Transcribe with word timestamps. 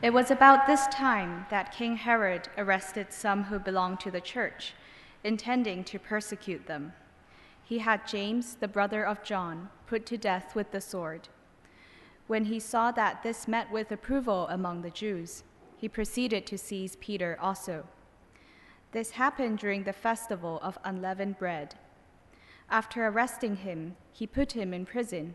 It 0.00 0.12
was 0.12 0.30
about 0.30 0.68
this 0.68 0.86
time 0.92 1.46
that 1.50 1.72
King 1.72 1.96
Herod 1.96 2.48
arrested 2.56 3.12
some 3.12 3.42
who 3.44 3.58
belonged 3.58 3.98
to 4.00 4.12
the 4.12 4.20
church, 4.20 4.74
intending 5.24 5.82
to 5.84 5.98
persecute 5.98 6.68
them. 6.68 6.92
He 7.64 7.80
had 7.80 8.06
James, 8.06 8.54
the 8.54 8.68
brother 8.68 9.04
of 9.04 9.24
John, 9.24 9.70
put 9.88 10.06
to 10.06 10.16
death 10.16 10.54
with 10.54 10.70
the 10.70 10.80
sword. 10.80 11.28
When 12.28 12.44
he 12.44 12.60
saw 12.60 12.92
that 12.92 13.24
this 13.24 13.48
met 13.48 13.72
with 13.72 13.90
approval 13.90 14.46
among 14.50 14.82
the 14.82 14.90
Jews, 14.90 15.42
he 15.76 15.88
proceeded 15.88 16.46
to 16.46 16.58
seize 16.58 16.94
Peter 16.96 17.36
also. 17.40 17.84
This 18.92 19.10
happened 19.10 19.58
during 19.58 19.82
the 19.82 19.92
festival 19.92 20.60
of 20.62 20.78
unleavened 20.84 21.38
bread. 21.38 21.74
After 22.70 23.04
arresting 23.04 23.56
him, 23.56 23.96
he 24.12 24.28
put 24.28 24.52
him 24.52 24.72
in 24.72 24.86
prison 24.86 25.34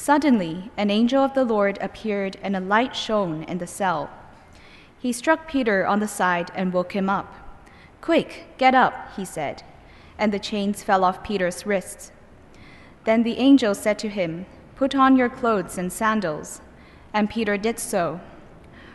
Suddenly, 0.00 0.70
an 0.78 0.90
angel 0.90 1.22
of 1.22 1.34
the 1.34 1.44
Lord 1.44 1.76
appeared, 1.82 2.38
and 2.42 2.56
a 2.56 2.60
light 2.60 2.96
shone 2.96 3.42
in 3.42 3.58
the 3.58 3.66
cell. 3.66 4.08
He 4.98 5.12
struck 5.12 5.46
Peter 5.46 5.86
on 5.86 6.00
the 6.00 6.08
side 6.08 6.50
and 6.54 6.72
woke 6.72 6.96
him 6.96 7.10
up. 7.10 7.34
Quick, 8.00 8.46
get 8.56 8.74
up, 8.74 9.10
he 9.14 9.26
said, 9.26 9.62
and 10.16 10.32
the 10.32 10.38
chains 10.38 10.82
fell 10.82 11.04
off 11.04 11.22
Peter's 11.22 11.66
wrists. 11.66 12.12
Then 13.04 13.24
the 13.24 13.36
angel 13.36 13.74
said 13.74 13.98
to 13.98 14.08
him, 14.08 14.46
Put 14.74 14.94
on 14.94 15.18
your 15.18 15.28
clothes 15.28 15.76
and 15.76 15.92
sandals. 15.92 16.62
And 17.12 17.28
Peter 17.28 17.58
did 17.58 17.78
so. 17.78 18.20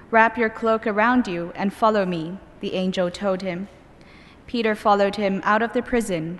Wrap 0.09 0.39
your 0.39 0.50
cloak 0.50 0.88
around 0.88 1.28
you 1.28 1.52
and 1.53 1.72
follow 1.72 2.08
me, 2.08 2.39
the 2.61 2.73
angel 2.73 3.11
told 3.11 3.44
him. 3.44 3.67
Peter 4.48 4.73
followed 4.73 5.17
him 5.17 5.39
out 5.44 5.61
of 5.61 5.73
the 5.73 5.83
prison 5.83 6.39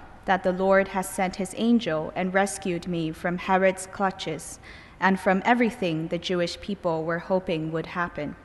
that 0.25 0.43
the 0.43 0.51
Lord 0.51 0.89
has 0.89 1.09
sent 1.09 1.37
his 1.37 1.55
angel 1.57 2.11
and 2.15 2.33
rescued 2.33 2.87
me 2.87 3.11
from 3.11 3.37
Herod's 3.37 3.87
clutches 3.87 4.59
and 4.99 5.19
from 5.19 5.41
everything 5.43 6.07
the 6.07 6.17
Jewish 6.17 6.61
people 6.61 7.03
were 7.03 7.19
hoping 7.19 7.71
would 7.71 7.87
happen. 7.87 8.35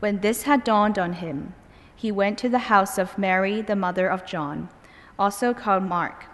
When 0.00 0.20
this 0.20 0.42
had 0.42 0.62
dawned 0.62 0.98
on 0.98 1.14
him, 1.14 1.54
he 1.94 2.12
went 2.12 2.38
to 2.38 2.48
the 2.48 2.66
house 2.70 2.98
of 2.98 3.16
Mary, 3.16 3.62
the 3.62 3.76
mother 3.76 4.08
of 4.08 4.26
John, 4.26 4.68
also 5.18 5.54
called 5.54 5.84
Mark, 5.84 6.26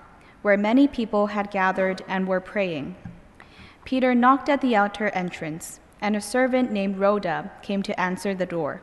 where 0.43 0.57
many 0.57 0.89
people 0.89 1.29
had 1.29 1.51
gathered 1.51 2.03
and 2.09 2.27
were 2.27 2.41
praying. 2.41 2.97
Peter 3.85 4.15
knocked 4.15 4.49
at 4.49 4.61
the 4.61 4.75
outer 4.75 5.09
entrance, 5.11 5.81
and 6.01 6.17
a 6.17 6.21
servant 6.21 6.73
named 6.73 6.99
Rhoda 6.99 7.51
came 7.63 7.83
to 7.83 8.01
answer 8.01 8.35
the 8.35 8.47
door. 8.47 8.81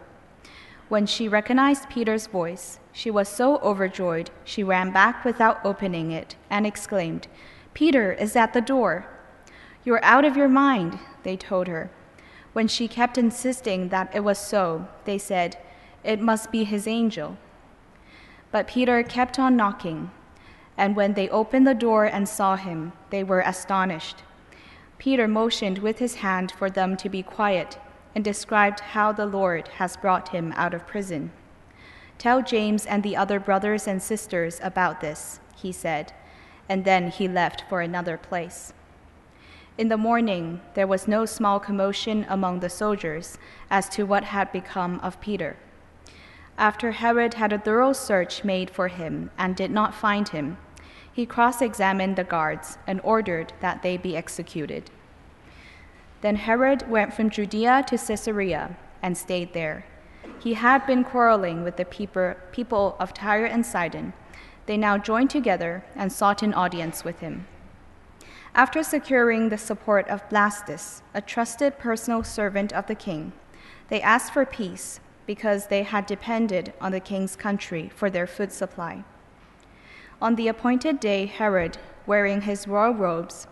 When 0.88 1.08
she 1.08 1.28
recognized 1.28 1.90
Peter's 1.90 2.28
voice, 2.28 2.80
she 2.92 3.10
was 3.10 3.28
so 3.28 3.58
overjoyed 3.58 4.30
she 4.44 4.64
ran 4.64 4.92
back 4.92 5.26
without 5.26 5.66
opening 5.66 6.12
it 6.12 6.36
and 6.48 6.68
exclaimed, 6.68 7.28
Peter 7.74 8.14
is 8.14 8.36
at 8.36 8.54
the 8.54 8.62
door. 8.62 9.08
You're 9.84 10.04
out 10.04 10.26
of 10.26 10.38
your 10.38 10.48
mind, 10.48 11.00
they 11.24 11.38
told 11.38 11.68
her. 11.68 11.90
When 12.54 12.68
she 12.68 12.88
kept 12.88 13.18
insisting 13.18 13.90
that 13.90 14.16
it 14.16 14.20
was 14.20 14.38
so, 14.38 14.88
they 15.06 15.18
said, 15.18 15.58
It 16.04 16.22
must 16.22 16.52
be 16.52 16.64
his 16.64 16.88
angel. 16.88 17.38
But 18.52 18.68
Peter 18.68 19.02
kept 19.02 19.40
on 19.40 19.58
knocking, 19.58 20.12
and 20.78 20.96
when 20.96 21.16
they 21.16 21.30
opened 21.30 21.66
the 21.66 21.74
door 21.74 22.06
and 22.06 22.30
saw 22.30 22.56
him, 22.58 22.94
they 23.10 23.24
were 23.24 23.42
astonished. 23.42 24.22
Peter 25.00 25.28
motioned 25.28 25.80
with 25.80 25.98
his 25.98 26.16
hand 26.16 26.52
for 26.52 26.70
them 26.70 26.96
to 26.98 27.10
be 27.10 27.24
quiet 27.24 27.80
and 28.16 28.24
described 28.24 28.80
how 28.80 29.12
the 29.12 29.26
Lord 29.26 29.68
has 29.68 29.98
brought 29.98 30.30
him 30.30 30.54
out 30.56 30.74
of 30.74 30.88
prison. 30.88 31.32
Tell 32.18 32.42
James 32.42 32.86
and 32.86 33.04
the 33.04 33.18
other 33.18 33.40
brothers 33.40 33.88
and 33.88 34.02
sisters 34.02 34.60
about 34.64 35.02
this, 35.02 35.42
he 35.56 35.74
said, 35.74 36.14
and 36.70 36.86
then 36.86 37.12
he 37.12 37.28
left 37.28 37.66
for 37.70 37.82
another 37.82 38.18
place. 38.18 38.74
In 39.78 39.90
the 39.90 39.98
morning, 39.98 40.62
there 40.74 40.88
was 40.88 41.08
no 41.08 41.26
small 41.26 41.60
commotion 41.60 42.26
among 42.30 42.62
the 42.62 42.70
soldiers 42.70 43.38
as 43.70 43.90
to 43.90 44.06
what 44.06 44.24
had 44.24 44.52
become 44.54 45.00
of 45.02 45.20
Peter. 45.20 45.58
After 46.58 46.94
Herod 46.94 47.34
had 47.34 47.52
a 47.52 47.60
thorough 47.60 47.92
search 47.92 48.46
made 48.46 48.70
for 48.70 48.88
him 48.88 49.30
and 49.38 49.54
did 49.54 49.72
not 49.72 49.94
find 49.94 50.30
him, 50.30 50.58
he 51.12 51.26
cross 51.26 51.62
examined 51.62 52.16
the 52.16 52.24
guards 52.24 52.78
and 52.88 53.02
ordered 53.04 53.52
that 53.60 53.82
they 53.84 53.98
be 53.98 54.16
executed. 54.16 54.90
Then 56.26 56.38
Herod 56.38 56.90
went 56.90 57.14
from 57.14 57.30
Judea 57.30 57.86
to 57.86 58.00
Caesarea 58.00 58.76
and 59.04 59.16
stayed 59.16 59.54
there. 59.54 59.86
He 60.40 60.56
had 60.56 60.88
been 60.88 61.04
quarreling 61.04 61.64
with 61.64 61.78
the 61.78 61.86
people 61.86 62.96
of 63.00 63.14
Tyre 63.14 63.46
and 63.46 63.64
Sidon. 63.64 64.12
They 64.66 64.76
now 64.76 64.98
joined 64.98 65.30
together 65.30 65.84
and 65.96 66.12
sought 66.12 66.42
an 66.42 66.52
audience 66.56 67.04
with 67.04 67.20
him. 67.20 67.46
After 68.56 68.82
securing 68.82 69.50
the 69.50 69.60
support 69.60 70.08
of 70.08 70.28
Blastus, 70.28 71.04
a 71.14 71.22
trusted 71.22 71.78
personal 71.78 72.24
servant 72.24 72.74
of 72.74 72.88
the 72.88 72.96
king, 72.96 73.32
they 73.90 74.02
asked 74.02 74.34
for 74.34 74.48
peace 74.48 75.00
because 75.28 75.68
they 75.68 75.84
had 75.84 76.08
depended 76.08 76.74
on 76.82 76.92
the 76.92 77.00
king's 77.00 77.36
country 77.36 77.92
for 77.96 78.10
their 78.10 78.26
food 78.26 78.52
supply. 78.52 79.04
On 80.20 80.34
the 80.34 80.48
appointed 80.48 81.00
day, 81.00 81.28
Herod, 81.28 81.78
wearing 82.08 82.42
his 82.42 82.68
royal 82.68 82.96
robes, 82.96 83.46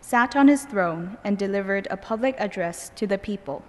sat 0.00 0.34
on 0.34 0.48
his 0.48 0.64
throne 0.64 1.18
and 1.24 1.36
delivered 1.36 1.86
a 1.90 1.96
public 1.96 2.34
address 2.38 2.90
to 2.96 3.06
the 3.06 3.18
people. 3.18 3.62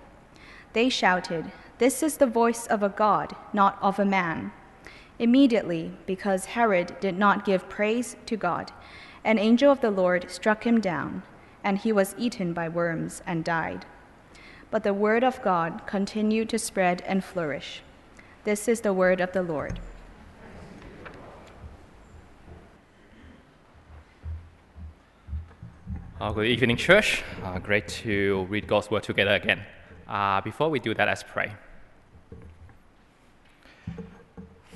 They 0.73 0.89
shouted, 0.89 1.51
This 1.77 2.01
is 2.01 2.17
the 2.17 2.27
voice 2.27 2.67
of 2.67 2.81
a 2.83 2.89
God, 2.89 3.35
not 3.53 3.77
of 3.81 3.99
a 3.99 4.05
man. 4.05 4.51
Immediately, 5.19 5.91
because 6.05 6.45
Herod 6.45 6.99
did 6.99 7.17
not 7.17 7.45
give 7.45 7.69
praise 7.69 8.15
to 8.25 8.37
God, 8.37 8.71
an 9.23 9.37
angel 9.37 9.71
of 9.71 9.81
the 9.81 9.91
Lord 9.91 10.31
struck 10.31 10.65
him 10.65 10.79
down, 10.79 11.23
and 11.63 11.77
he 11.77 11.91
was 11.91 12.15
eaten 12.17 12.53
by 12.53 12.69
worms 12.69 13.21
and 13.27 13.43
died. 13.43 13.85
But 14.71 14.83
the 14.83 14.93
word 14.93 15.23
of 15.23 15.41
God 15.43 15.85
continued 15.85 16.49
to 16.49 16.57
spread 16.57 17.03
and 17.05 17.23
flourish. 17.23 17.83
This 18.45 18.67
is 18.67 18.81
the 18.81 18.93
word 18.93 19.21
of 19.21 19.33
the 19.33 19.43
Lord. 19.43 19.79
Uh, 26.21 26.31
good 26.31 26.45
evening, 26.45 26.77
church. 26.77 27.23
Uh, 27.43 27.57
great 27.57 27.87
to 27.87 28.45
read 28.47 28.67
God's 28.67 28.91
word 28.91 29.01
together 29.01 29.31
again. 29.31 29.63
Uh, 30.07 30.39
before 30.41 30.69
we 30.69 30.77
do 30.77 30.93
that, 30.93 31.07
let's 31.07 31.23
pray. 31.23 31.51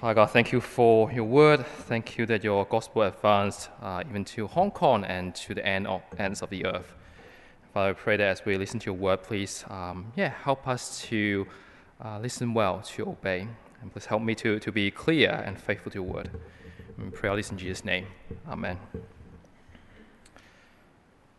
Father 0.02 0.16
God, 0.16 0.32
thank 0.32 0.52
you 0.52 0.60
for 0.60 1.12
your 1.12 1.26
word. 1.26 1.64
Thank 1.64 2.18
you 2.18 2.26
that 2.26 2.44
your 2.44 2.66
gospel 2.66 3.03
advanced 3.03 3.70
uh, 3.80 4.02
even 4.09 4.26
to 4.26 4.47
Hong 4.47 4.72
Kong 4.72 5.03
and 5.03 5.36
to 5.36 5.53
the 5.53 5.64
end 5.64 5.86
of, 5.86 6.02
ends 6.18 6.42
of 6.42 6.50
the 6.50 6.66
earth. 6.66 6.96
Father, 7.76 7.91
I 7.91 7.94
pray 7.94 8.18
that 8.18 8.28
as 8.28 8.44
we 8.44 8.58
listen 8.58 8.80
to 8.80 8.88
your 8.88 8.96
word, 8.96 9.22
please, 9.22 9.66
um, 9.70 10.14
yeah, 10.16 10.30
help 10.30 10.68
us 10.68 11.00
to 11.03 11.46
uh, 12.03 12.18
listen 12.18 12.56
well, 12.56 12.82
to 12.96 13.08
obey, 13.08 13.48
and 13.84 13.94
please 13.94 14.08
help 14.08 14.24
me 14.24 14.34
to, 14.34 14.58
to 14.58 14.72
be 14.72 14.90
clear 14.90 15.44
and 15.46 15.62
faithful 15.62 15.91
to 15.91 16.00
your 16.00 16.08
word. 16.08 16.32
And 16.98 17.14
pray 17.14 17.30
all 17.30 17.36
this 17.36 17.52
in 17.52 17.59
Jesus' 17.59 17.86
name. 17.86 18.08
Amen. 18.50 18.80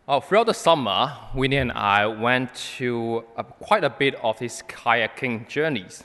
Oh, 0.08 0.20
throughout 0.20 0.46
the 0.46 0.54
summer, 0.54 1.18
Winnie 1.34 1.56
and 1.56 1.72
I 1.72 2.06
went 2.06 2.54
to 2.78 3.24
uh, 3.36 3.42
quite 3.42 3.82
a 3.82 3.90
bit 3.90 4.14
of 4.22 4.38
these 4.38 4.62
kayaking 4.68 5.48
journeys. 5.48 6.04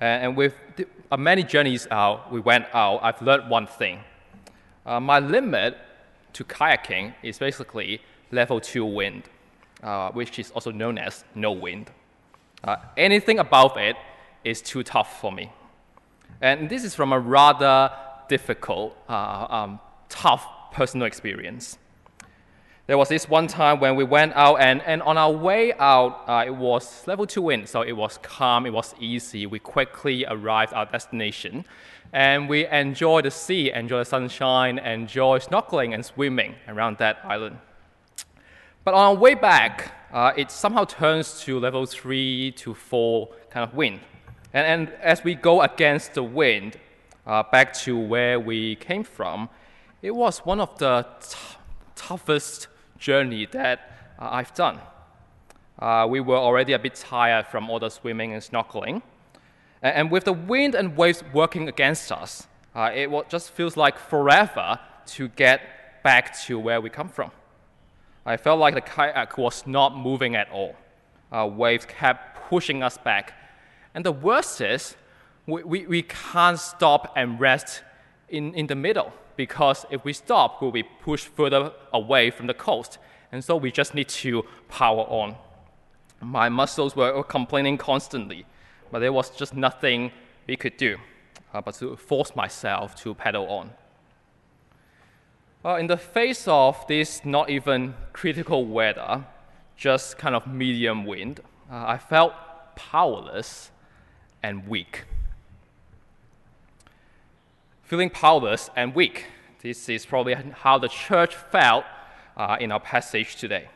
Uh, 0.00 0.04
and 0.04 0.36
with 0.36 0.54
the, 0.76 0.86
uh, 1.10 1.16
many 1.16 1.42
journeys 1.42 1.88
out, 1.90 2.30
we 2.30 2.38
went 2.38 2.66
out, 2.72 3.00
I've 3.02 3.20
learned 3.20 3.50
one 3.50 3.66
thing. 3.66 3.98
Uh, 4.86 5.00
my 5.00 5.18
limit 5.18 5.76
to 6.34 6.44
kayaking 6.44 7.14
is 7.24 7.40
basically 7.40 8.00
level 8.30 8.60
2 8.60 8.84
wind, 8.84 9.24
uh, 9.82 10.12
which 10.12 10.38
is 10.38 10.52
also 10.52 10.70
known 10.70 10.96
as 10.96 11.24
no 11.34 11.50
wind. 11.50 11.90
Uh, 12.62 12.76
anything 12.96 13.40
above 13.40 13.76
it 13.76 13.96
is 14.44 14.62
too 14.62 14.84
tough 14.84 15.20
for 15.20 15.32
me. 15.32 15.50
And 16.40 16.70
this 16.70 16.84
is 16.84 16.94
from 16.94 17.12
a 17.12 17.18
rather 17.18 17.90
difficult, 18.28 18.96
uh, 19.08 19.48
um, 19.50 19.80
tough 20.08 20.46
personal 20.70 21.08
experience. 21.08 21.78
There 22.86 22.98
was 22.98 23.08
this 23.08 23.26
one 23.26 23.46
time 23.46 23.80
when 23.80 23.96
we 23.96 24.04
went 24.04 24.34
out, 24.34 24.56
and, 24.56 24.82
and 24.82 25.00
on 25.00 25.16
our 25.16 25.32
way 25.32 25.72
out, 25.72 26.22
uh, 26.28 26.44
it 26.46 26.54
was 26.54 27.06
level 27.06 27.26
two 27.26 27.40
wind, 27.40 27.66
so 27.66 27.80
it 27.80 27.92
was 27.92 28.18
calm, 28.18 28.66
it 28.66 28.74
was 28.74 28.94
easy. 29.00 29.46
We 29.46 29.58
quickly 29.58 30.26
arrived 30.28 30.74
at 30.74 30.76
our 30.76 30.84
destination, 30.84 31.64
and 32.12 32.46
we 32.46 32.66
enjoyed 32.66 33.24
the 33.24 33.30
sea, 33.30 33.72
enjoyed 33.72 34.02
the 34.02 34.10
sunshine, 34.10 34.78
enjoyed 34.78 35.40
snorkeling 35.40 35.94
and 35.94 36.04
swimming 36.04 36.56
around 36.68 36.98
that 36.98 37.20
island. 37.24 37.56
But 38.84 38.92
on 38.92 39.00
our 39.00 39.14
way 39.14 39.34
back, 39.34 39.94
uh, 40.12 40.32
it 40.36 40.50
somehow 40.50 40.84
turns 40.84 41.40
to 41.44 41.58
level 41.58 41.86
three 41.86 42.52
to 42.58 42.74
four 42.74 43.30
kind 43.48 43.66
of 43.66 43.74
wind. 43.74 44.00
And, 44.52 44.66
and 44.66 44.94
as 45.00 45.24
we 45.24 45.36
go 45.36 45.62
against 45.62 46.12
the 46.12 46.22
wind 46.22 46.78
uh, 47.26 47.44
back 47.50 47.72
to 47.84 47.98
where 47.98 48.38
we 48.38 48.76
came 48.76 49.04
from, 49.04 49.48
it 50.02 50.14
was 50.14 50.40
one 50.40 50.60
of 50.60 50.76
the 50.76 51.06
t- 51.18 51.36
toughest 51.96 52.68
journey 53.04 53.44
that 53.46 53.78
uh, 54.18 54.28
I've 54.38 54.54
done. 54.54 54.80
Uh, 55.78 56.06
we 56.08 56.20
were 56.20 56.36
already 56.36 56.72
a 56.72 56.78
bit 56.78 56.94
tired 56.94 57.46
from 57.46 57.68
all 57.68 57.78
the 57.78 57.90
swimming 57.90 58.32
and 58.32 58.42
snorkeling. 58.42 59.02
And, 59.82 59.94
and 59.98 60.10
with 60.10 60.24
the 60.24 60.32
wind 60.32 60.74
and 60.74 60.96
waves 60.96 61.22
working 61.32 61.68
against 61.68 62.10
us, 62.10 62.48
uh, 62.74 62.90
it 62.94 63.10
just 63.28 63.50
feels 63.50 63.76
like 63.76 63.98
forever 63.98 64.80
to 65.16 65.28
get 65.28 65.60
back 66.02 66.36
to 66.46 66.58
where 66.58 66.80
we 66.80 66.88
come 66.88 67.10
from. 67.10 67.30
I 68.24 68.38
felt 68.38 68.58
like 68.58 68.74
the 68.74 68.80
kayak 68.80 69.36
was 69.36 69.66
not 69.66 69.94
moving 69.96 70.34
at 70.34 70.48
all. 70.50 70.74
Uh, 71.30 71.46
waves 71.46 71.84
kept 71.84 72.48
pushing 72.48 72.82
us 72.82 72.96
back. 72.96 73.34
And 73.94 74.04
the 74.04 74.12
worst 74.12 74.60
is, 74.62 74.96
we, 75.46 75.62
we, 75.62 75.86
we 75.86 76.02
can't 76.02 76.58
stop 76.58 77.12
and 77.16 77.38
rest 77.38 77.82
in, 78.30 78.54
in 78.54 78.66
the 78.66 78.74
middle 78.74 79.12
because 79.36 79.86
if 79.90 80.04
we 80.04 80.12
stop, 80.12 80.60
we'll 80.60 80.70
be 80.70 80.82
pushed 80.82 81.28
further 81.28 81.72
away 81.92 82.30
from 82.30 82.46
the 82.46 82.54
coast. 82.54 82.98
And 83.32 83.42
so 83.42 83.56
we 83.56 83.70
just 83.72 83.94
need 83.94 84.08
to 84.08 84.44
power 84.68 85.04
on. 85.08 85.36
My 86.20 86.48
muscles 86.48 86.96
were 86.96 87.22
complaining 87.24 87.78
constantly, 87.78 88.46
but 88.90 89.00
there 89.00 89.12
was 89.12 89.30
just 89.30 89.54
nothing 89.54 90.12
we 90.46 90.56
could 90.56 90.76
do 90.76 90.98
uh, 91.54 91.60
but 91.60 91.74
to 91.76 91.96
force 91.96 92.34
myself 92.34 92.94
to 92.96 93.14
pedal 93.14 93.46
on. 93.48 93.70
Well, 95.62 95.76
in 95.76 95.86
the 95.86 95.96
face 95.96 96.46
of 96.46 96.86
this 96.88 97.24
not 97.24 97.48
even 97.48 97.94
critical 98.12 98.66
weather, 98.66 99.24
just 99.76 100.18
kind 100.18 100.34
of 100.34 100.46
medium 100.46 101.06
wind, 101.06 101.40
uh, 101.70 101.84
I 101.86 101.98
felt 101.98 102.34
powerless 102.76 103.70
and 104.42 104.68
weak 104.68 105.04
feeling 107.84 108.08
powerless 108.08 108.70
and 108.74 108.94
weak. 108.94 109.26
This 109.60 109.88
is 109.88 110.06
probably 110.06 110.34
how 110.34 110.78
the 110.78 110.88
church 110.88 111.36
felt 111.36 111.84
uh, 112.36 112.56
in 112.58 112.72
our 112.72 112.80
passage 112.80 113.36
today. 113.36 113.68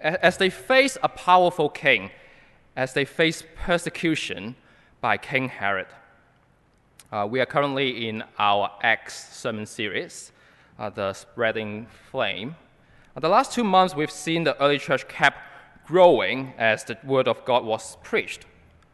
As 0.00 0.36
they 0.38 0.50
face 0.50 0.96
a 1.02 1.08
powerful 1.08 1.68
king, 1.68 2.10
as 2.76 2.94
they 2.94 3.04
face 3.04 3.42
persecution 3.56 4.54
by 5.00 5.16
King 5.16 5.48
Herod. 5.48 5.88
Uh, 7.12 7.26
we 7.28 7.40
are 7.40 7.46
currently 7.46 8.08
in 8.08 8.22
our 8.38 8.70
Acts 8.82 9.36
sermon 9.36 9.66
series, 9.66 10.30
uh, 10.78 10.88
The 10.88 11.12
Spreading 11.12 11.88
Flame. 12.10 12.54
Uh, 13.16 13.20
the 13.20 13.28
last 13.28 13.52
two 13.52 13.64
months, 13.64 13.96
we've 13.96 14.10
seen 14.10 14.44
the 14.44 14.58
early 14.62 14.78
church 14.78 15.08
kept 15.08 15.38
growing 15.86 16.54
as 16.56 16.84
the 16.84 16.96
word 17.02 17.26
of 17.26 17.44
God 17.44 17.64
was 17.64 17.96
preached 18.04 18.46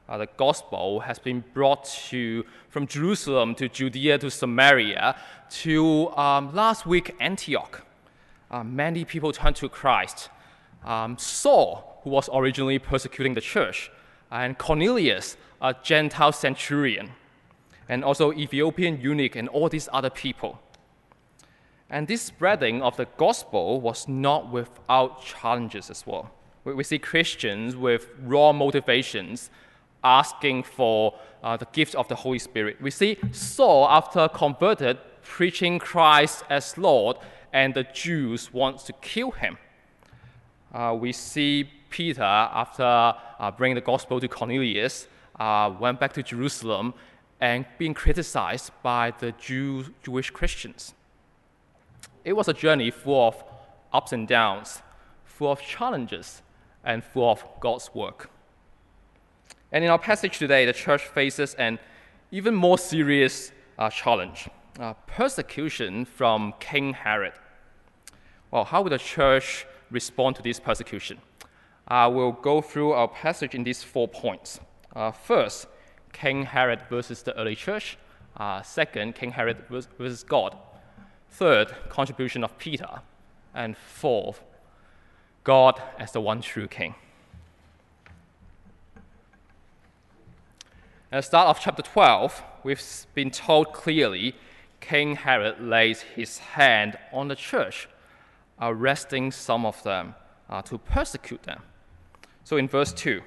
uh, 0.09 0.19
the 0.19 0.29
gospel 0.37 1.01
has 1.01 1.19
been 1.19 1.43
brought 1.53 1.85
to 1.85 2.45
from 2.69 2.87
Jerusalem 2.87 3.55
to 3.57 3.69
Judea 3.69 4.19
to 4.19 4.31
Samaria 4.31 5.17
to 5.51 6.11
um, 6.17 6.55
last 6.55 6.87
week 6.87 7.15
Antioch. 7.19 7.85
Uh, 8.51 8.63
many 8.63 9.05
people 9.05 9.33
turned 9.33 9.57
to 9.57 9.69
Christ. 9.69 10.29
Um, 10.85 11.19
Saul, 11.19 12.01
who 12.05 12.11
was 12.11 12.31
originally 12.33 12.79
persecuting 12.79 13.35
the 13.35 13.41
church, 13.41 13.91
and 14.31 14.57
Cornelius, 14.57 15.37
a 15.61 15.75
Gentile 15.83 16.33
centurion, 16.33 17.13
and 17.89 18.05
also 18.05 18.33
Ethiopian 18.33 19.01
eunuch, 19.01 19.35
and 19.35 19.49
all 19.49 19.69
these 19.69 19.89
other 19.93 20.11
people. 20.11 20.61
And 21.91 22.07
this 22.07 22.23
spreading 22.23 22.83
of 22.83 22.97
the 22.97 23.07
gospel 23.17 23.81
was 23.81 24.07
not 24.07 24.51
without 24.51 25.25
challenges 25.25 25.91
as 25.91 26.07
well. 26.07 26.31
We, 26.65 26.75
we 26.75 26.85
see 26.85 26.99
Christians 26.99 27.75
with 27.75 28.09
raw 28.23 28.53
motivations 28.53 29.51
asking 30.07 30.63
for 30.63 31.15
uh, 31.43 31.57
the 31.57 31.67
gift 31.73 31.95
of 31.95 32.07
the 32.09 32.15
Holy 32.15 32.39
Spirit. 32.39 32.81
We 32.81 32.91
see 32.91 33.19
Saul, 33.33 33.89
after 33.89 34.29
converted, 34.29 34.99
preaching 35.23 35.79
Christ 35.79 36.45
as 36.49 36.79
Lord, 36.79 37.17
and 37.53 37.75
the 37.75 37.85
Jews 37.85 38.53
want 38.53 38.79
to 38.87 38.93
kill 38.95 39.33
him. 39.33 39.59
Uh, 40.73 40.97
we 40.99 41.13
see 41.13 41.71
Peter, 41.91 42.23
after 42.23 42.85
uh, 42.85 43.51
bringing 43.51 43.75
the 43.75 43.81
gospel 43.81 44.21
to 44.21 44.29
Cornelius, 44.29 45.09
uh, 45.41 45.75
went 45.79 45.99
back 45.99 46.13
to 46.13 46.23
Jerusalem 46.23 46.95
and 47.41 47.67
being 47.79 47.95
criticized 47.95 48.71
by 48.83 49.13
the 49.19 49.33
Jew, 49.33 49.93
Jewish 50.03 50.31
Christians. 50.31 50.95
It 52.25 52.35
was 52.35 52.49
a 52.49 52.53
journey 52.55 52.91
full 52.91 53.29
of 53.29 53.45
ups 53.93 54.13
and 54.13 54.27
downs, 54.27 54.83
full 55.25 55.53
of 55.53 55.61
challenges, 55.61 56.43
and 56.85 57.03
full 57.03 57.31
of 57.31 57.45
God's 57.61 57.91
work. 57.95 58.31
And 59.77 59.85
in 59.85 59.91
our 59.91 59.99
passage 59.99 60.39
today, 60.39 60.65
the 60.65 60.73
church 60.73 61.03
faces 61.03 61.53
an 61.57 61.79
even 62.31 62.55
more 62.55 62.79
serious 62.79 63.53
uh, 63.79 63.91
challenge 63.91 64.49
uh, 64.81 64.95
persecution 65.07 66.07
from 66.07 66.55
King 66.59 66.95
Herod. 66.95 67.35
Well, 68.51 68.65
how 68.65 68.81
will 68.81 68.89
the 68.89 68.97
church 68.97 69.67
respond 69.91 70.37
to 70.37 70.43
this 70.43 70.59
persecution? 70.59 71.19
Uh, 71.89 72.11
we'll 72.11 72.33
go 72.33 72.63
through 72.63 72.93
our 72.93 73.07
passage 73.07 73.55
in 73.55 73.65
these 73.65 73.83
four 73.83 74.09
points. 74.09 74.61
Uh, 74.95 75.11
first, 75.11 75.67
King 76.11 76.45
Herod 76.45 76.81
versus 76.89 77.23
the 77.23 77.39
early 77.39 77.55
church. 77.55 77.99
Uh, 78.35 78.63
second, 78.63 79.15
King 79.15 79.33
Herod 79.33 79.59
versus 79.69 80.23
God. 80.23 80.57
Third, 81.29 81.77
contribution 81.91 82.43
of 82.43 82.57
Peter. 82.57 83.03
And 83.55 83.77
fourth, 83.77 84.43
God 85.45 85.83
as 85.99 86.13
the 86.13 86.23
one 86.23 86.41
true 86.41 86.67
king. 86.67 86.95
At 91.17 91.21
the 91.21 91.29
start 91.29 91.49
of 91.49 91.61
chapter 91.61 91.81
12, 91.81 92.43
we've 92.63 93.07
been 93.15 93.31
told 93.31 93.73
clearly 93.73 94.35
King 94.83 95.17
Herod 95.17 95.59
lays 95.59 96.03
his 96.03 96.37
hand 96.37 96.99
on 97.11 97.29
the 97.29 97.35
church, 97.35 97.89
arresting 98.61 99.33
some 99.33 99.65
of 99.65 99.83
them 99.83 100.15
uh, 100.51 100.61
to 100.61 100.77
persecute 100.77 101.45
them. 101.45 101.63
So 102.45 102.59
in 102.59 102.69
verse 102.69 102.93
2, 102.93 103.23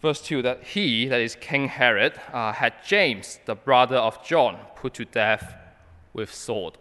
verse 0.00 0.20
2 0.22 0.42
that 0.42 0.64
he, 0.64 1.06
that 1.06 1.20
is 1.20 1.36
King 1.36 1.68
Herod, 1.68 2.20
uh, 2.32 2.52
had 2.52 2.74
James, 2.84 3.38
the 3.44 3.54
brother 3.54 3.94
of 3.94 4.24
John, 4.24 4.58
put 4.74 4.94
to 4.94 5.04
death 5.04 5.54
with 6.12 6.34
sword. 6.34 6.78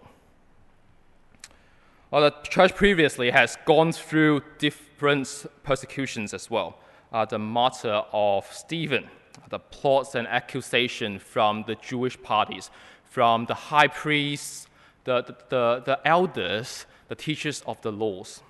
Well, 2.09 2.23
the 2.23 2.31
church 2.49 2.73
previously 2.73 3.29
has 3.29 3.55
gone 3.65 3.91
through 3.91 4.41
different 4.57 5.45
persecutions 5.61 6.33
as 6.33 6.49
well 6.49 6.79
uh, 7.11 7.25
the 7.25 7.39
martyr 7.39 8.03
of 8.13 8.51
Stephen, 8.51 9.07
the 9.49 9.59
plots 9.59 10.15
and 10.15 10.27
accusations 10.27 11.21
from 11.21 11.63
the 11.67 11.75
Jewish 11.75 12.21
parties, 12.21 12.69
from 13.03 13.45
the 13.45 13.53
high 13.53 13.87
priests, 13.87 14.67
the, 15.03 15.21
the, 15.23 15.35
the, 15.49 15.83
the 15.85 16.07
elders, 16.07 16.85
the 17.09 17.15
teachers 17.15 17.61
of 17.67 17.81
the 17.81 17.91
laws. 17.91 18.41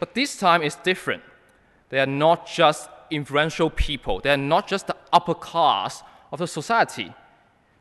But 0.00 0.14
this 0.14 0.36
time 0.38 0.62
is 0.62 0.76
different. 0.76 1.22
They 1.90 2.00
are 2.00 2.06
not 2.06 2.46
just 2.46 2.88
influential 3.10 3.70
people, 3.70 4.20
they 4.20 4.30
are 4.30 4.36
not 4.36 4.66
just 4.66 4.86
the 4.86 4.96
upper 5.12 5.34
class 5.34 6.02
of 6.32 6.38
the 6.38 6.46
society. 6.46 7.14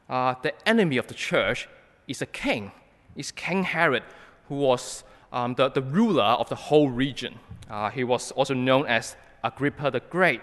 Uh, 0.09 0.35
the 0.43 0.53
enemy 0.67 0.97
of 0.97 1.07
the 1.07 1.13
church 1.13 1.67
is 2.07 2.21
a 2.21 2.25
king, 2.25 2.71
is 3.15 3.31
King 3.31 3.63
Herod, 3.63 4.03
who 4.49 4.55
was 4.55 5.03
um, 5.33 5.55
the, 5.55 5.67
the 5.69 5.81
ruler 5.81 6.23
of 6.23 6.47
the 6.47 6.55
whole 6.55 6.89
region. 6.89 7.39
Uh, 7.69 7.89
he 7.89 8.03
was 8.03 8.31
also 8.31 8.53
known 8.53 8.85
as 8.85 9.17
Agrippa 9.43 9.91
the 9.91 9.99
Great, 9.99 10.41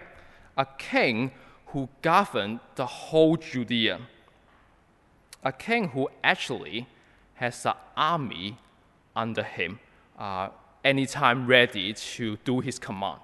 a 0.58 0.66
king 0.76 1.30
who 1.66 1.88
governed 2.02 2.60
the 2.74 2.84
whole 2.84 3.36
Judea, 3.36 4.00
a 5.44 5.52
king 5.52 5.88
who 5.90 6.10
actually 6.24 6.86
has 7.34 7.64
an 7.64 7.74
army 7.96 8.58
under 9.14 9.44
him, 9.44 9.78
uh, 10.18 10.48
anytime 10.84 11.46
ready 11.46 11.94
to 11.94 12.36
do 12.44 12.60
his 12.60 12.78
command. 12.78 13.20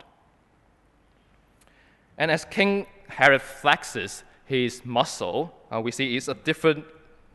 And 2.16 2.30
as 2.30 2.44
King 2.44 2.86
Herod 3.08 3.42
flexes 3.42 4.22
his 4.46 4.84
muscle, 4.84 5.52
uh, 5.70 5.80
we 5.80 5.90
see 5.90 6.16
it's 6.16 6.28
a 6.28 6.34
different, 6.34 6.84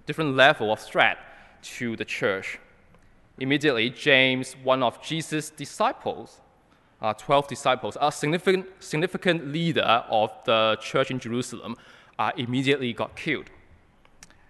different 0.05 0.35
level 0.35 0.71
of 0.71 0.79
threat 0.79 1.17
to 1.77 1.95
the 1.95 2.05
church. 2.05 2.57
Immediately, 3.39 3.89
James, 3.91 4.53
one 4.63 4.83
of 4.83 5.01
Jesus' 5.01 5.49
disciples, 5.49 6.41
uh, 7.01 7.13
12 7.13 7.47
disciples, 7.47 7.97
a 7.99 8.11
significant, 8.11 8.67
significant 8.79 9.47
leader 9.47 10.03
of 10.09 10.31
the 10.45 10.77
church 10.81 11.09
in 11.09 11.19
Jerusalem, 11.19 11.75
uh, 12.19 12.31
immediately 12.37 12.93
got 12.93 13.15
killed. 13.15 13.49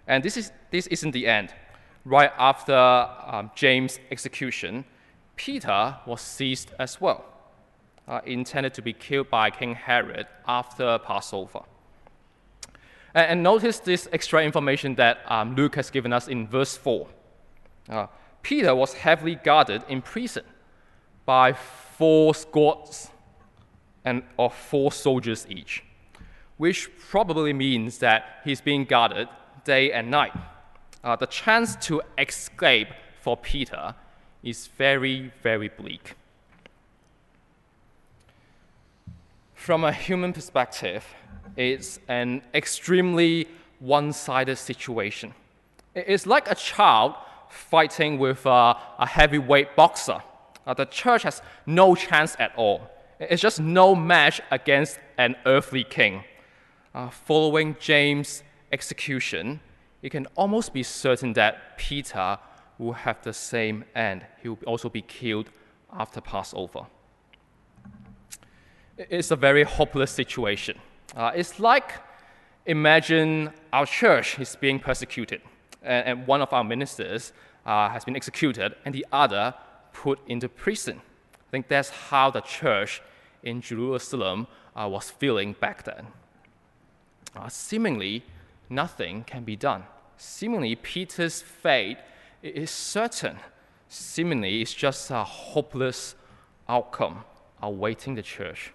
And 0.06 0.22
this, 0.22 0.36
is, 0.36 0.52
this 0.70 0.86
isn't 0.88 1.12
the 1.12 1.26
end. 1.26 1.54
Right 2.04 2.32
after 2.36 2.74
um, 2.74 3.50
James' 3.54 3.98
execution, 4.10 4.84
Peter 5.36 5.96
was 6.04 6.20
seized 6.20 6.72
as 6.78 7.00
well, 7.00 7.24
uh, 8.08 8.20
intended 8.26 8.74
to 8.74 8.82
be 8.82 8.92
killed 8.92 9.30
by 9.30 9.50
King 9.50 9.74
Herod 9.74 10.26
after 10.46 10.98
Passover. 10.98 11.60
And, 13.14 13.26
and 13.26 13.42
notice 13.42 13.78
this 13.78 14.08
extra 14.12 14.42
information 14.42 14.96
that 14.96 15.18
um, 15.26 15.54
Luke 15.54 15.76
has 15.76 15.90
given 15.90 16.12
us 16.12 16.28
in 16.28 16.46
verse 16.46 16.76
4. 16.76 17.06
Peter 18.42 18.74
was 18.74 18.94
heavily 18.94 19.36
guarded 19.36 19.82
in 19.88 20.02
prison 20.02 20.44
by 21.24 21.52
four 21.52 22.34
squads 22.34 23.10
and 24.04 24.22
of 24.38 24.54
four 24.54 24.90
soldiers 24.90 25.46
each, 25.48 25.84
which 26.56 26.90
probably 26.98 27.52
means 27.52 27.98
that 27.98 28.40
he's 28.44 28.60
being 28.60 28.84
guarded 28.84 29.28
day 29.64 29.92
and 29.92 30.10
night. 30.10 30.32
Uh, 31.04 31.16
the 31.16 31.26
chance 31.26 31.76
to 31.76 32.02
escape 32.18 32.88
for 33.20 33.36
Peter 33.36 33.94
is 34.42 34.66
very, 34.66 35.32
very 35.42 35.68
bleak. 35.68 36.14
From 39.54 39.84
a 39.84 39.92
human 39.92 40.32
perspective, 40.32 41.04
it's 41.56 42.00
an 42.08 42.42
extremely 42.52 43.46
one 43.78 44.12
sided 44.12 44.56
situation. 44.56 45.34
It's 45.94 46.26
like 46.26 46.50
a 46.50 46.54
child 46.54 47.14
fighting 47.52 48.18
with 48.18 48.44
a, 48.46 48.76
a 48.98 49.06
heavyweight 49.06 49.76
boxer. 49.76 50.22
Uh, 50.66 50.74
the 50.74 50.86
church 50.86 51.22
has 51.22 51.42
no 51.66 51.94
chance 51.94 52.36
at 52.38 52.52
all. 52.56 52.90
It's 53.20 53.42
just 53.42 53.60
no 53.60 53.94
match 53.94 54.40
against 54.50 54.98
an 55.18 55.36
earthly 55.46 55.84
king. 55.84 56.24
Uh, 56.94 57.08
following 57.08 57.76
James' 57.80 58.42
execution, 58.72 59.60
you 60.00 60.10
can 60.10 60.26
almost 60.34 60.72
be 60.72 60.82
certain 60.82 61.32
that 61.34 61.78
Peter 61.78 62.38
will 62.78 62.92
have 62.92 63.22
the 63.22 63.32
same 63.32 63.84
end. 63.94 64.26
He 64.42 64.48
will 64.48 64.58
also 64.66 64.88
be 64.88 65.02
killed 65.02 65.50
after 65.92 66.20
Passover. 66.20 66.86
It's 68.98 69.30
a 69.30 69.36
very 69.36 69.62
hopeless 69.62 70.10
situation. 70.10 70.78
Uh, 71.14 71.32
it's 71.34 71.60
like 71.60 71.92
imagine 72.66 73.50
our 73.72 73.86
church 73.86 74.38
is 74.38 74.56
being 74.56 74.78
persecuted, 74.78 75.40
and, 75.82 76.26
one 76.26 76.42
of 76.42 76.52
our 76.52 76.64
ministers 76.64 77.32
uh, 77.66 77.88
has 77.88 78.04
been 78.04 78.16
executed, 78.16 78.74
and 78.84 78.94
the 78.94 79.06
other 79.12 79.54
put 79.92 80.18
into 80.26 80.48
prison. 80.48 81.00
I 81.34 81.50
think 81.50 81.68
that's 81.68 81.90
how 81.90 82.30
the 82.30 82.40
church 82.40 83.02
in 83.42 83.60
Jerusalem 83.60 84.46
uh, 84.74 84.88
was 84.88 85.10
feeling 85.10 85.54
back 85.58 85.84
then. 85.84 86.06
Uh, 87.36 87.48
seemingly, 87.48 88.24
nothing 88.68 89.24
can 89.24 89.44
be 89.44 89.56
done. 89.56 89.84
Seemingly, 90.16 90.74
Peter's 90.76 91.42
fate 91.42 91.98
is 92.42 92.70
certain. 92.70 93.38
Seemingly, 93.88 94.62
it's 94.62 94.72
just 94.72 95.10
a 95.10 95.24
hopeless 95.24 96.14
outcome 96.68 97.24
awaiting 97.60 98.14
the 98.14 98.22
church. 98.22 98.72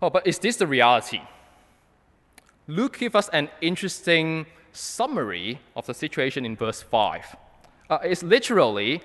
Oh, 0.00 0.10
but 0.10 0.26
is 0.26 0.38
this 0.38 0.56
the 0.56 0.66
reality? 0.66 1.22
Luke 2.66 2.98
gives 2.98 3.14
us 3.14 3.28
an 3.30 3.50
interesting 3.60 4.46
summary 4.72 5.60
of 5.76 5.86
the 5.86 5.94
situation 5.94 6.46
in 6.46 6.56
verse 6.56 6.82
5. 6.82 7.36
Uh, 7.90 7.98
it's 8.02 8.22
literally, 8.22 9.02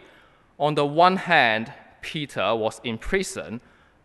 on 0.57 0.75
the 0.75 0.85
one 0.85 1.17
hand, 1.17 1.73
Peter 2.01 2.55
was 2.55 2.79
in 2.83 2.97
prison, 2.97 3.59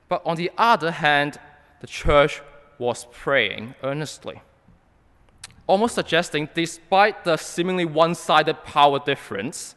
but 0.09 0.23
on 0.27 0.37
the 0.37 0.51
other 0.59 0.91
hand, 0.91 1.39
the 1.81 1.87
church 1.87 2.43
was 2.79 3.07
praying 3.13 3.75
earnestly. 3.83 4.43
Almost 5.67 5.95
suggesting, 5.95 6.49
despite 6.53 7.25
the 7.25 7.37
seemingly 7.37 7.85
one 7.85 8.15
sided 8.15 8.65
power 8.65 8.99
difference, 8.99 9.77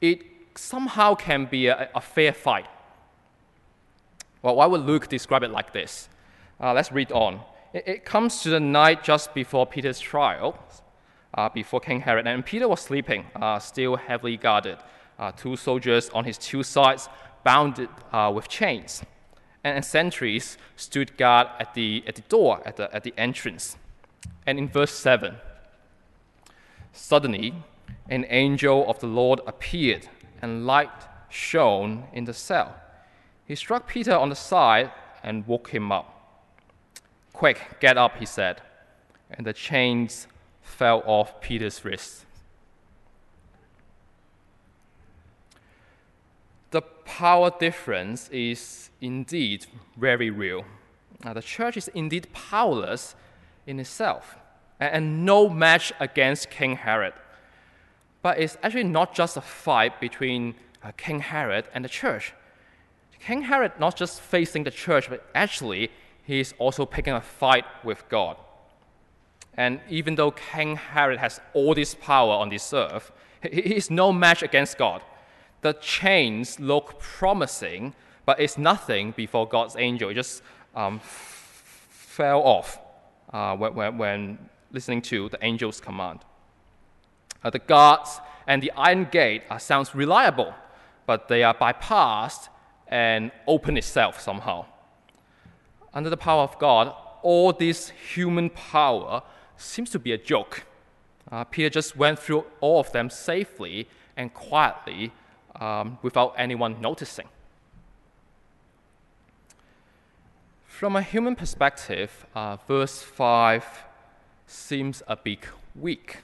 it 0.00 0.22
somehow 0.54 1.14
can 1.14 1.46
be 1.46 1.66
a, 1.68 1.88
a, 1.94 2.00
fair 2.00 2.32
fight. 2.32 2.66
Well, 4.42 4.56
why 4.56 4.66
would 4.66 4.82
Luke 4.82 5.08
describe 5.08 5.42
it 5.42 5.50
like 5.50 5.72
this? 5.72 6.08
Uh, 6.60 6.72
let's 6.72 6.92
read 6.92 7.10
on. 7.10 7.40
It, 7.74 8.06
comes 8.06 8.42
to 8.42 8.50
the 8.50 8.60
night 8.60 9.04
just 9.04 9.34
before 9.34 9.66
Peter's 9.66 10.00
trial, 10.00 10.58
uh, 11.34 11.50
before 11.50 11.80
King 11.80 12.00
Herod, 12.00 12.26
and 12.26 12.44
Peter 12.44 12.66
was 12.66 12.80
sleeping, 12.80 13.26
uh, 13.36 13.58
still 13.58 13.96
heavily 13.96 14.38
guarded. 14.38 14.78
Uh, 15.18 15.32
two 15.32 15.54
soldiers 15.54 16.08
on 16.10 16.24
his 16.24 16.38
two 16.38 16.62
sides, 16.62 17.10
bound 17.44 17.86
uh, 18.10 18.32
with 18.34 18.48
chains, 18.48 19.02
and, 19.64 19.76
and, 19.76 19.84
sentries 19.84 20.56
stood 20.76 21.16
guard 21.18 21.48
at 21.58 21.74
the, 21.74 22.02
at 22.06 22.14
the 22.14 22.22
door, 22.22 22.62
at 22.64 22.76
the, 22.76 22.94
at 22.94 23.04
the 23.04 23.12
entrance. 23.18 23.76
And 24.46 24.58
in 24.58 24.68
verse 24.68 24.92
7, 24.92 25.36
suddenly 26.92 27.52
an 28.08 28.24
angel 28.30 28.88
of 28.88 28.98
the 29.00 29.08
Lord 29.08 29.40
appeared, 29.46 30.08
and 30.40 30.66
light 30.66 30.90
shone 31.28 32.04
in 32.14 32.24
the 32.24 32.32
cell. 32.32 32.74
He 33.44 33.54
struck 33.54 33.86
Peter 33.86 34.16
on 34.16 34.30
the 34.30 34.36
side 34.36 34.90
and 35.22 35.46
woke 35.46 35.68
him 35.70 35.92
up. 35.92 36.17
Quick, 37.38 37.76
get 37.78 37.96
up, 37.96 38.16
he 38.16 38.26
said. 38.26 38.62
And 39.30 39.46
the 39.46 39.52
chains 39.52 40.26
fell 40.60 41.04
off 41.06 41.40
Peter's 41.40 41.84
wrists. 41.84 42.26
The 46.72 46.82
power 46.82 47.52
difference 47.56 48.28
is 48.30 48.90
indeed 49.00 49.66
very 49.96 50.30
real. 50.30 50.64
Now, 51.24 51.32
the 51.32 51.40
church 51.40 51.76
is 51.76 51.86
indeed 51.94 52.26
powerless 52.32 53.14
in 53.68 53.78
itself 53.78 54.34
and, 54.80 55.24
no 55.24 55.48
match 55.48 55.92
against 56.00 56.50
King 56.50 56.74
Herod. 56.74 57.14
But 58.20 58.40
it's 58.40 58.58
actually 58.64 58.90
not 58.98 59.14
just 59.14 59.36
a 59.36 59.40
fight 59.40 60.00
between 60.00 60.56
uh, 60.82 60.90
King 60.96 61.20
Herod 61.20 61.66
and 61.72 61.84
the 61.84 61.88
church. 61.88 62.34
King 63.20 63.42
Herod 63.42 63.78
not 63.78 63.94
just 63.94 64.20
facing 64.20 64.64
the 64.64 64.72
church, 64.72 65.08
but 65.08 65.24
actually 65.36 65.92
he 66.28 66.40
is 66.40 66.52
also 66.58 66.84
picking 66.84 67.14
a 67.14 67.22
fight 67.22 67.64
with 67.82 68.06
God. 68.10 68.36
And 69.56 69.80
even 69.88 70.14
though 70.14 70.30
King 70.30 70.76
Herod 70.76 71.18
has 71.18 71.40
all 71.54 71.74
this 71.74 71.94
power 71.94 72.34
on 72.34 72.50
this 72.50 72.70
earth, 72.74 73.10
he 73.42 73.76
is 73.76 73.90
no 73.90 74.12
match 74.12 74.42
against 74.42 74.76
God. 74.76 75.00
The 75.62 75.72
chains 75.72 76.60
look 76.60 77.00
promising, 77.00 77.94
but 78.26 78.38
it's 78.38 78.58
nothing 78.58 79.12
before 79.12 79.48
God's 79.48 79.74
angel. 79.76 80.10
It 80.10 80.14
just 80.14 80.42
um, 80.74 81.00
fell 81.02 82.42
off 82.42 82.78
uh, 83.32 83.56
when, 83.56 83.96
when, 83.96 84.38
listening 84.70 85.00
to 85.00 85.30
the 85.30 85.42
angel's 85.42 85.80
command. 85.80 86.20
Uh, 87.42 87.48
the 87.48 87.58
guards 87.58 88.20
and 88.46 88.62
the 88.62 88.70
iron 88.72 89.08
gate 89.10 89.44
uh, 89.48 89.56
sounds 89.56 89.94
reliable, 89.94 90.52
but 91.06 91.28
they 91.28 91.42
are 91.42 91.54
bypassed 91.54 92.50
and 92.86 93.32
open 93.46 93.78
itself 93.78 94.20
somehow 94.20 94.66
under 95.98 96.10
the 96.10 96.16
power 96.16 96.42
of 96.44 96.56
God, 96.60 96.94
all 97.22 97.52
this 97.52 97.88
human 97.88 98.50
power 98.50 99.20
seems 99.56 99.90
to 99.90 99.98
be 99.98 100.12
a 100.12 100.16
joke. 100.16 100.62
Uh, 101.28 101.42
Peter 101.42 101.68
just 101.68 101.96
went 101.96 102.20
through 102.20 102.44
all 102.60 102.78
of 102.78 102.92
them 102.92 103.10
safely 103.10 103.88
and 104.16 104.32
quietly 104.32 105.10
um, 105.60 105.98
without 106.02 106.34
anyone 106.38 106.80
noticing. 106.80 107.26
From 110.68 110.94
a 110.94 111.02
human 111.02 111.34
perspective, 111.34 112.24
uh, 112.32 112.58
verse 112.68 113.02
5 113.02 113.64
seems 114.46 115.02
a 115.08 115.16
bit 115.16 115.40
weak. 115.74 116.18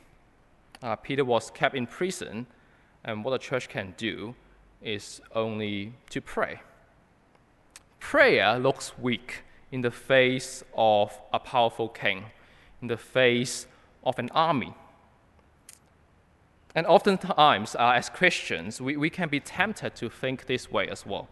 Uh, 0.85 0.95
Peter 0.95 1.25
was 1.25 1.51
kept 1.51 1.75
in 1.75 1.89
prison, 1.89 2.47
and 3.03 3.25
what 3.25 3.33
the 3.33 3.39
church 3.39 3.69
can 3.69 3.93
do 3.97 4.37
is 4.81 5.21
only 5.35 5.95
to 6.11 6.21
pray. 6.21 6.61
Prayer 7.99 8.57
looks 8.57 8.97
weak 8.97 9.43
in 9.75 9.81
the 9.81 9.91
face 9.91 10.63
of 10.77 11.21
a 11.33 11.41
powerful 11.41 11.89
king, 11.89 12.27
in 12.81 12.87
the 12.87 12.97
face 12.97 13.67
of 14.05 14.17
an 14.21 14.31
army. 14.31 14.73
And 16.77 16.87
oftentimes, 16.87 17.75
uh, 17.75 17.91
as 17.97 18.09
Christians, 18.09 18.81
we, 18.81 18.97
we 18.97 19.11
can 19.11 19.29
be 19.29 19.41
tempted 19.41 19.97
to 19.97 20.09
think 20.09 20.47
this 20.47 20.71
way 20.71 20.87
as 20.89 21.05
well. 21.05 21.27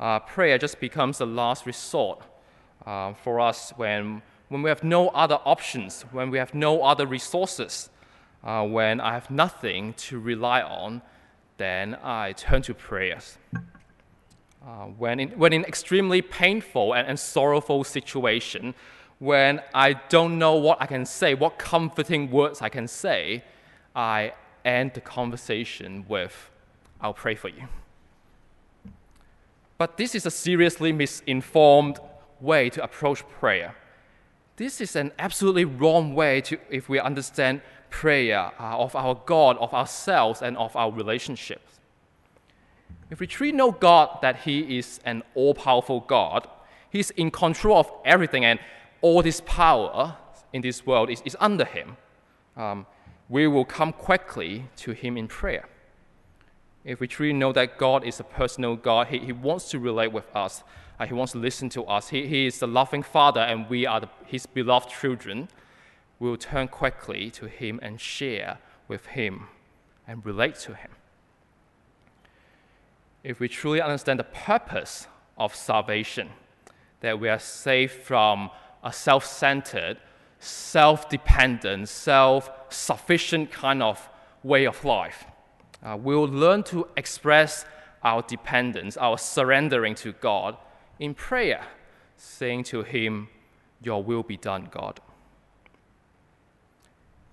Uh, 0.00 0.18
prayer 0.18 0.58
just 0.58 0.80
becomes 0.80 1.18
the 1.18 1.26
last 1.26 1.64
resort 1.64 2.24
uh, 2.86 3.12
for 3.14 3.38
us 3.38 3.72
when, 3.76 4.22
when 4.48 4.62
we 4.62 4.68
have 4.68 4.82
no 4.82 5.10
other 5.10 5.38
options, 5.44 6.02
when 6.10 6.28
we 6.28 6.38
have 6.38 6.52
no 6.52 6.82
other 6.82 7.06
resources, 7.06 7.88
uh, 8.42 8.66
when 8.66 9.00
I 9.00 9.12
have 9.12 9.30
nothing 9.30 9.94
to 10.08 10.18
rely 10.18 10.60
on, 10.60 11.02
then 11.56 11.96
I 12.02 12.32
turn 12.32 12.62
to 12.62 12.74
prayers. 12.74 13.38
Uh, 14.62 14.86
when, 14.86 15.18
in, 15.20 15.30
when 15.30 15.52
in 15.52 15.64
extremely 15.64 16.20
painful 16.20 16.92
and, 16.94 17.08
and 17.08 17.18
sorrowful 17.18 17.82
situation, 17.82 18.74
when 19.18 19.62
I 19.72 19.94
don't 20.08 20.38
know 20.38 20.54
what 20.56 20.80
I 20.80 20.86
can 20.86 21.06
say, 21.06 21.34
what 21.34 21.58
comforting 21.58 22.30
words 22.30 22.60
I 22.60 22.68
can 22.68 22.86
say, 22.86 23.42
I 23.96 24.34
end 24.64 24.92
the 24.94 25.00
conversation 25.00 26.04
with, 26.08 26.50
I'll 27.00 27.14
pray 27.14 27.34
for 27.34 27.48
you. 27.48 27.68
but 29.80 29.96
this 29.96 30.14
is 30.14 30.26
a 30.26 30.30
seriously 30.30 30.92
misinformed 30.92 31.98
way 32.38 32.68
to 32.68 32.84
approach 32.84 33.26
prayer. 33.40 33.74
This 34.56 34.78
is 34.78 34.94
an 34.94 35.10
absolutely 35.18 35.64
wrong 35.64 36.14
way 36.14 36.42
to, 36.42 36.58
if 36.68 36.90
we 36.90 37.00
understand 37.00 37.62
prayer 37.88 38.52
uh, 38.60 38.76
of 38.76 38.94
our 38.94 39.14
God, 39.24 39.56
of 39.56 39.72
ourselves, 39.72 40.42
and 40.42 40.54
of 40.58 40.76
our 40.76 40.92
relationships. 40.92 41.79
If 43.10 43.18
we 43.18 43.26
truly 43.26 43.52
know 43.52 43.72
God 43.72 44.18
that 44.22 44.36
He 44.36 44.78
is 44.78 45.00
an 45.04 45.22
all 45.34 45.52
powerful 45.52 46.00
God, 46.00 46.48
He's 46.90 47.10
in 47.10 47.30
control 47.30 47.78
of 47.78 47.90
everything, 48.04 48.44
and 48.44 48.60
all 49.00 49.22
this 49.22 49.40
power 49.44 50.16
in 50.52 50.62
this 50.62 50.86
world 50.86 51.10
is, 51.10 51.20
is 51.24 51.36
under 51.40 51.64
Him, 51.64 51.96
um, 52.56 52.86
we 53.28 53.46
will 53.46 53.64
come 53.64 53.92
quickly 53.92 54.66
to 54.76 54.92
Him 54.92 55.16
in 55.16 55.26
prayer. 55.26 55.68
If 56.84 57.00
we 57.00 57.08
truly 57.08 57.32
know 57.32 57.52
that 57.52 57.78
God 57.78 58.04
is 58.04 58.20
a 58.20 58.24
personal 58.24 58.76
God, 58.76 59.08
He, 59.08 59.18
he 59.18 59.32
wants 59.32 59.70
to 59.70 59.78
relate 59.80 60.12
with 60.12 60.34
us, 60.34 60.62
uh, 61.00 61.06
He 61.06 61.14
wants 61.14 61.32
to 61.32 61.38
listen 61.38 61.68
to 61.70 61.84
us, 61.84 62.08
He, 62.10 62.26
he 62.28 62.46
is 62.46 62.60
the 62.60 62.68
loving 62.68 63.02
Father, 63.02 63.40
and 63.40 63.68
we 63.68 63.86
are 63.86 64.00
the, 64.00 64.08
His 64.24 64.46
beloved 64.46 64.88
children, 64.88 65.48
we 66.20 66.28
will 66.28 66.36
turn 66.36 66.68
quickly 66.68 67.30
to 67.32 67.46
Him 67.46 67.80
and 67.82 68.00
share 68.00 68.58
with 68.86 69.06
Him 69.06 69.48
and 70.06 70.24
relate 70.24 70.54
to 70.56 70.74
Him. 70.74 70.90
If 73.22 73.40
we 73.40 73.48
truly 73.48 73.80
understand 73.80 74.18
the 74.18 74.24
purpose 74.24 75.06
of 75.36 75.54
salvation, 75.54 76.30
that 77.00 77.18
we 77.20 77.28
are 77.28 77.38
saved 77.38 77.92
from 77.92 78.50
a 78.82 78.92
self 78.92 79.24
centered, 79.24 79.98
self 80.38 81.08
dependent, 81.08 81.88
self 81.88 82.50
sufficient 82.70 83.50
kind 83.50 83.82
of 83.82 84.08
way 84.42 84.66
of 84.66 84.84
life, 84.84 85.24
uh, 85.82 85.96
we'll 86.00 86.24
learn 86.24 86.62
to 86.64 86.88
express 86.96 87.64
our 88.02 88.22
dependence, 88.22 88.96
our 88.96 89.18
surrendering 89.18 89.94
to 89.94 90.12
God 90.12 90.56
in 90.98 91.14
prayer, 91.14 91.66
saying 92.16 92.64
to 92.64 92.82
Him, 92.82 93.28
Your 93.82 94.02
will 94.02 94.22
be 94.22 94.36
done, 94.36 94.68
God. 94.70 95.00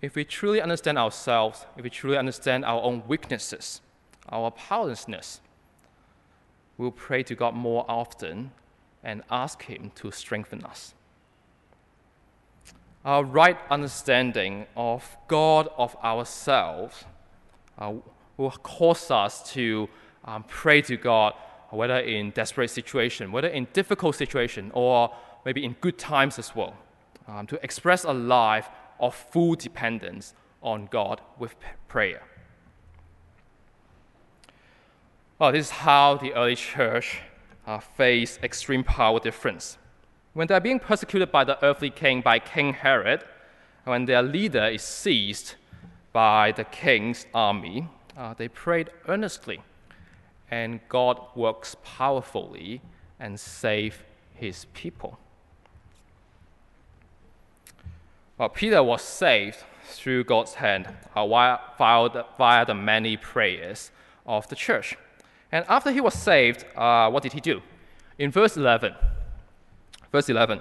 If 0.02 0.16
we 0.16 0.26
truly 0.26 0.62
understand 0.62 0.98
ourselves, 0.98 1.66
if 1.76 1.84
we 1.84 1.90
truly 1.90 2.18
understand 2.18 2.66
our 2.66 2.82
own 2.82 3.04
weaknesses, 3.08 3.82
our 4.30 4.52
powerlessness, 4.52 5.42
we'll 6.78 6.92
pray 6.92 7.24
to 7.24 7.36
God 7.36 7.56
more 7.56 7.86
often 7.88 8.52
and 9.04 9.24
ask 9.30 9.64
Him 9.64 9.92
to 9.96 10.12
strengthen 10.12 10.64
us. 10.64 10.94
Our 13.06 13.24
right 13.24 13.58
understanding 13.70 14.66
of 14.76 15.16
God, 15.28 15.70
of 15.78 15.96
ourselves, 16.04 17.06
uh, 17.78 17.94
will 18.36 18.52
cause 18.52 19.10
us 19.10 19.52
to 19.54 19.88
um, 20.26 20.44
pray 20.48 20.82
to 20.82 20.98
God, 20.98 21.34
whether 21.70 22.00
in 22.00 22.32
desperate 22.32 22.70
situation, 22.70 23.32
whether 23.32 23.48
in 23.48 23.68
difficult 23.74 24.16
situation, 24.16 24.72
or 24.74 25.14
maybe 25.46 25.64
in 25.64 25.76
good 25.80 25.98
times 25.98 26.38
as 26.38 26.56
well, 26.56 26.76
um, 27.28 27.48
to 27.48 27.64
express 27.64 28.04
a 28.04 28.14
life 28.14 28.70
of 29.00 29.16
full 29.16 29.56
dependence 29.56 30.34
on 30.62 30.88
God 30.92 31.22
with 31.40 31.56
prayer. 31.88 32.24
Well, 35.40 35.52
this 35.52 35.68
is 35.68 35.72
how 35.72 36.18
the 36.18 36.34
early 36.34 36.56
church 36.56 37.20
uh, 37.68 37.78
faced 37.78 38.44
extreme 38.44 38.84
power 38.84 39.20
difference. 39.20 39.78
When 40.34 40.48
they're 40.48 40.60
being 40.60 40.80
persecuted 40.80 41.32
by 41.32 41.44
the 41.44 41.64
earthly 41.64 41.92
king, 41.92 42.22
by 42.22 42.40
King 42.40 42.74
Herod, 42.74 43.24
when 43.84 44.06
their 44.06 44.24
leader 44.24 44.66
is 44.66 44.82
seized 44.82 45.54
by 46.12 46.54
the 46.54 46.64
king's 46.64 47.28
army, 47.36 47.88
uh, 48.18 48.34
they 48.34 48.48
prayed 48.48 48.90
earnestly, 49.08 49.62
and 50.50 50.80
God 50.90 51.22
works 51.36 51.76
powerfully 51.84 52.82
and 53.20 53.40
saves 53.40 53.98
his 54.34 54.66
people. 54.74 55.20
Well, 58.40 58.50
Peter 58.50 58.82
was 58.82 59.04
saved 59.04 59.58
through 59.84 60.24
God's 60.24 60.56
hand 60.56 60.90
uh, 61.16 61.28
via, 61.28 61.60
via 61.78 62.66
the 62.66 62.74
many 62.74 63.18
prayers 63.18 63.92
of 64.26 64.48
the 64.48 64.56
church. 64.56 64.98
And 65.52 65.66
after 65.68 65.92
he 65.92 66.02
was 66.02 66.14
saved, 66.14 66.66
uh, 66.76 67.10
what 67.10 67.24
did 67.24 67.34
he 67.34 67.40
do? 67.40 67.62
In 68.18 68.32
verse 68.32 68.58
11, 68.58 68.94
verse 70.12 70.30
11, 70.30 70.60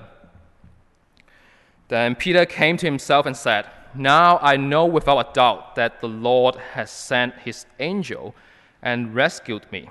then 1.89 2.15
Peter 2.15 2.45
came 2.45 2.77
to 2.77 2.87
himself 2.87 3.27
and 3.27 3.37
said, 3.37 3.67
Now 3.95 4.39
I 4.43 4.57
know 4.57 4.87
without 4.87 5.19
a 5.19 5.33
doubt 5.33 5.75
that 5.77 6.01
the 6.01 6.09
Lord 6.09 6.57
has 6.75 6.91
sent 6.91 7.35
his 7.39 7.67
angel 7.81 8.35
and 8.83 9.15
rescued 9.15 9.71
me 9.73 9.89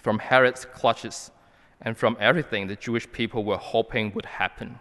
from 0.00 0.18
Herod's 0.18 0.64
clutches 0.64 1.30
and 1.80 1.96
from 1.96 2.16
everything 2.20 2.66
the 2.66 2.76
Jewish 2.76 3.10
people 3.10 3.44
were 3.44 3.56
hoping 3.56 4.12
would 4.14 4.26
happen 4.26 4.78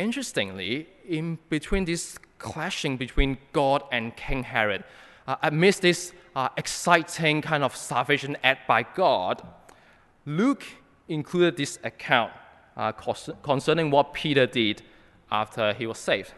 interestingly, 0.00 0.88
in 1.06 1.38
between 1.48 1.84
this 1.84 2.18
clashing 2.38 2.96
between 2.96 3.38
God 3.52 3.82
and 3.92 4.16
King 4.16 4.42
Herod, 4.42 4.84
uh, 5.26 5.36
amidst 5.42 5.82
this 5.82 6.12
uh, 6.34 6.48
exciting 6.56 7.42
kind 7.42 7.62
of 7.64 7.76
salvation 7.76 8.36
act 8.42 8.66
by 8.66 8.82
God, 8.82 9.42
Luke 10.26 10.64
included 11.08 11.56
this 11.56 11.78
account 11.82 12.32
uh, 12.76 12.92
concerning 13.42 13.90
what 13.90 14.12
Peter 14.12 14.46
did 14.46 14.82
after 15.30 15.72
he 15.72 15.86
was 15.86 15.98
saved. 15.98 16.32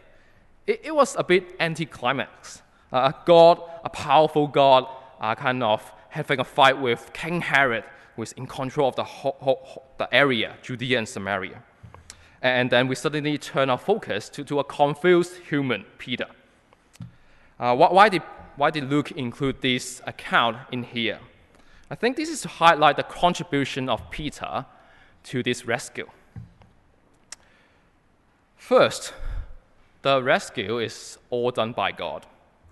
It, 0.67 0.81
it 0.85 0.95
was 0.95 1.17
a 1.17 1.25
bit 1.25 1.55
anticlimax. 1.61 2.63
Uh, 2.93 3.13
God, 3.25 3.61
a 3.85 3.91
powerful 3.91 4.47
God, 4.47 4.87
uh, 5.21 5.35
kind 5.35 5.63
of 5.63 5.93
having 6.09 6.41
a 6.41 6.45
fight 6.45 6.81
with 6.81 7.11
King 7.13 7.41
Herod, 7.41 7.85
who 8.17 8.23
is 8.23 8.33
in 8.33 8.47
control 8.47 8.89
of 8.89 8.97
the, 8.97 9.05
whole, 9.05 9.37
whole, 9.41 9.87
the 9.99 10.13
area, 10.15 10.57
Judea 10.63 10.99
and 10.99 11.09
Samaria 11.09 11.63
and 12.43 12.71
then 12.71 12.89
we 12.89 12.97
suddenly 12.97 13.39
turn 13.39 13.71
our 13.71 13.79
focus 13.79 14.29
to, 14.29 14.45
to 14.45 14.59
a 14.59 14.65
confused 14.65 15.37
human, 15.49 15.85
Peter. 15.97 16.27
Uh, 17.59 17.75
why, 17.77 18.09
did, 18.09 18.23
why 18.57 18.71
did 18.71 18.91
Luke 18.91 19.13
include 19.13 19.63
this 19.63 20.01
account 20.07 20.57
in 20.71 20.83
here? 20.83 21.21
I 21.91 21.95
think 21.95 22.17
this 22.17 22.29
is 22.29 22.41
to 22.43 22.49
highlight 22.49 22.97
the 22.97 23.03
contribution 23.03 23.89
of 23.89 24.11
Peter 24.11 24.67
to 25.25 25.43
this 25.43 25.67
rescue. 25.67 26.09
First, 28.57 29.13
the 30.03 30.23
rescue 30.23 30.79
is 30.79 31.19
all 31.31 31.51
done 31.51 31.73
by 31.73 31.93
God. 31.93 32.27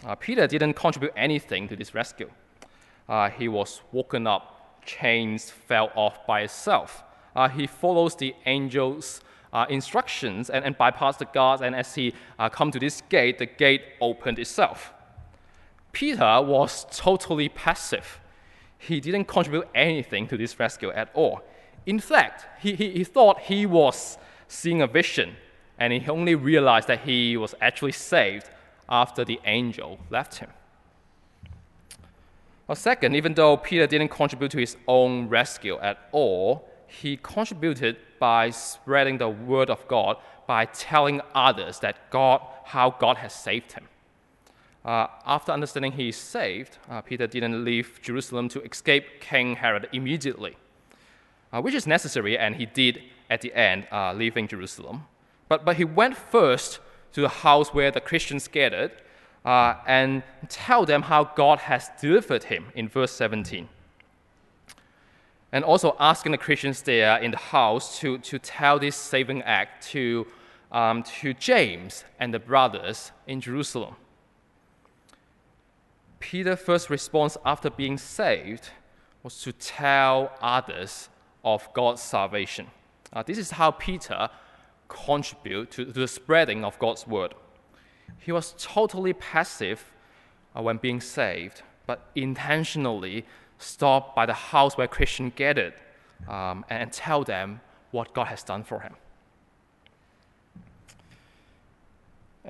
Uh, 0.05 0.15
Peter 0.15 0.47
didn't 0.47 0.75
contribute 0.75 1.13
anything 1.17 1.69
to 1.69 1.77
this 1.77 1.95
rescue. 1.95 2.31
Uh, 3.09 3.29
he 3.29 3.49
was 3.49 3.83
woken 3.93 4.27
up, 4.27 4.83
chains 4.85 5.51
fell 5.51 5.91
off 5.95 6.27
by 6.27 6.43
itself. 6.43 7.03
Uh, 7.37 7.49
he 7.49 7.67
follows 7.67 8.17
the 8.17 8.35
angel's 8.47 9.21
uh, 9.53 9.67
instructions 9.69 10.49
and, 10.49 10.65
and 10.65 10.79
bypassed 10.79 11.19
the 11.19 11.25
guards. 11.27 11.63
And 11.63 11.75
as 11.75 11.95
he 11.95 12.15
uh, 12.39 12.49
come 12.49 12.71
to 12.71 12.79
this 12.79 13.03
gate, 13.09 13.39
the 13.39 13.47
gate 13.47 13.83
opened 14.01 14.39
itself. 14.39 14.93
Peter 15.93 16.41
was 16.43 16.87
totally 16.91 17.49
passive. 17.49 18.21
He 18.79 19.01
didn't 19.01 19.25
contribute 19.25 19.69
anything 19.75 20.27
to 20.29 20.37
this 20.37 20.59
rescue 20.59 20.91
at 20.91 21.11
all. 21.15 21.43
In 21.87 21.99
fact, 21.99 22.47
he, 22.63 22.75
he, 22.75 22.91
he 22.91 23.05
thought 23.05 23.41
he 23.41 23.67
was 23.67 24.19
seeing 24.49 24.83
a 24.83 24.87
vision, 24.87 25.37
and 25.79 25.93
he 25.93 26.09
only 26.09 26.35
realized 26.35 26.89
that 26.89 27.01
he 27.01 27.37
was 27.37 27.55
actually 27.61 27.93
saved 27.93 28.51
after 28.89 29.25
the 29.25 29.41
angel 29.45 29.99
left 30.11 30.37
him. 30.37 30.51
Well, 32.67 32.77
second, 32.77 33.17
even 33.17 33.35
though 33.35 33.57
Peter 33.57 33.87
didn't 33.87 34.11
contribute 34.11 34.53
to 34.53 34.59
his 34.59 34.77
own 34.87 35.29
rescue 35.29 35.79
at 35.79 35.99
all, 36.13 36.69
he 36.87 37.17
contributed 37.17 37.97
by 38.19 38.51
spreading 38.51 39.19
the 39.19 39.29
word 39.29 39.71
of 39.71 39.87
God, 39.89 40.17
by 40.47 40.67
telling 40.67 41.21
others 41.35 41.81
that 41.81 42.11
God, 42.11 42.41
how 42.65 42.91
God 42.91 43.17
has 43.17 43.33
saved 43.33 43.73
him. 43.73 43.89
Uh, 44.85 45.07
after 45.27 45.53
understanding 45.53 45.93
he 45.93 46.09
is 46.09 46.17
saved, 46.17 46.79
uh, 46.89 47.01
Peter 47.01 47.27
didn't 47.27 47.65
leave 47.65 48.01
Jerusalem 48.03 48.49
to 48.49 48.63
escape 48.63 49.21
King 49.21 49.57
Herod 49.57 49.89
immediately, 49.93 50.57
uh, 51.53 51.61
which 51.61 51.75
is 51.75 51.87
necessary, 51.87 52.39
and 52.39 52.57
he 52.57 52.67
did 52.67 53.03
at 53.29 53.43
the 53.43 53.55
end, 53.55 53.87
uh, 53.93 54.13
leaving 54.13 54.49
Jerusalem. 54.49 55.05
But, 55.49 55.65
but 55.65 55.77
he 55.77 55.85
went 55.85 56.17
first 56.17 56.81
to 57.13 57.21
the 57.21 57.29
house 57.29 57.75
where 57.75 57.91
the 57.91 58.01
Christians 58.01 58.49
gathered 58.49 58.93
uh, 59.45 59.75
and 59.87 60.23
tell 60.49 60.87
them 60.87 61.03
how 61.03 61.25
God 61.25 61.59
has 61.61 61.91
delivered 62.01 62.45
him 62.45 62.67
in 62.75 62.89
verse 62.89 63.13
17 63.13 63.69
and 65.53 65.65
also 65.65 65.97
asking 65.99 66.33
the 66.33 66.39
Christians 66.39 66.83
there 66.83 67.17
in 67.19 67.31
the 67.33 67.37
house 67.37 67.99
to, 68.01 68.19
to 68.19 68.39
tell 68.39 68.79
this 68.79 68.97
saving 68.97 69.43
act 69.43 69.87
to, 69.89 70.27
um, 70.71 71.03
to 71.21 71.35
James 71.35 72.05
and 72.19 72.33
the 72.33 72.39
brothers 72.39 73.13
in 73.27 73.41
Jerusalem. 73.41 73.97
Peter's 76.21 76.61
first 76.61 76.91
response 76.91 77.37
after 77.45 77.71
being 77.71 77.99
saved 77.99 78.71
was 79.23 79.43
to 79.43 79.53
tell 79.53 80.33
others 80.41 81.09
of 81.45 81.69
God's 81.75 82.03
salvation. 82.03 82.69
Uh, 83.13 83.23
this 83.23 83.39
is 83.39 83.53
how 83.53 83.73
Peter 83.73 84.29
contributed 84.89 85.71
to, 85.73 85.85
to, 85.87 85.93
the 85.93 86.09
spreading 86.09 86.65
of 86.65 86.79
God's 86.79 87.07
word. 87.07 87.35
He 88.19 88.33
was 88.33 88.55
totally 88.59 89.13
passive 89.13 89.93
uh, 90.55 90.63
when 90.63 90.77
being 90.77 91.01
saved, 91.01 91.63
but 91.87 92.11
intentionally 92.15 93.25
stop 93.59 94.15
by 94.15 94.27
the 94.27 94.35
house 94.35 94.77
where 94.77 94.89
Christians 94.89 95.33
gathered 95.37 95.75
um, 96.29 96.65
and 96.69 96.93
tell 96.93 97.25
them 97.25 97.61
what 97.91 98.13
God 98.15 98.27
has 98.27 98.43
done 98.43 98.63
for 98.63 98.81
him. 98.81 98.95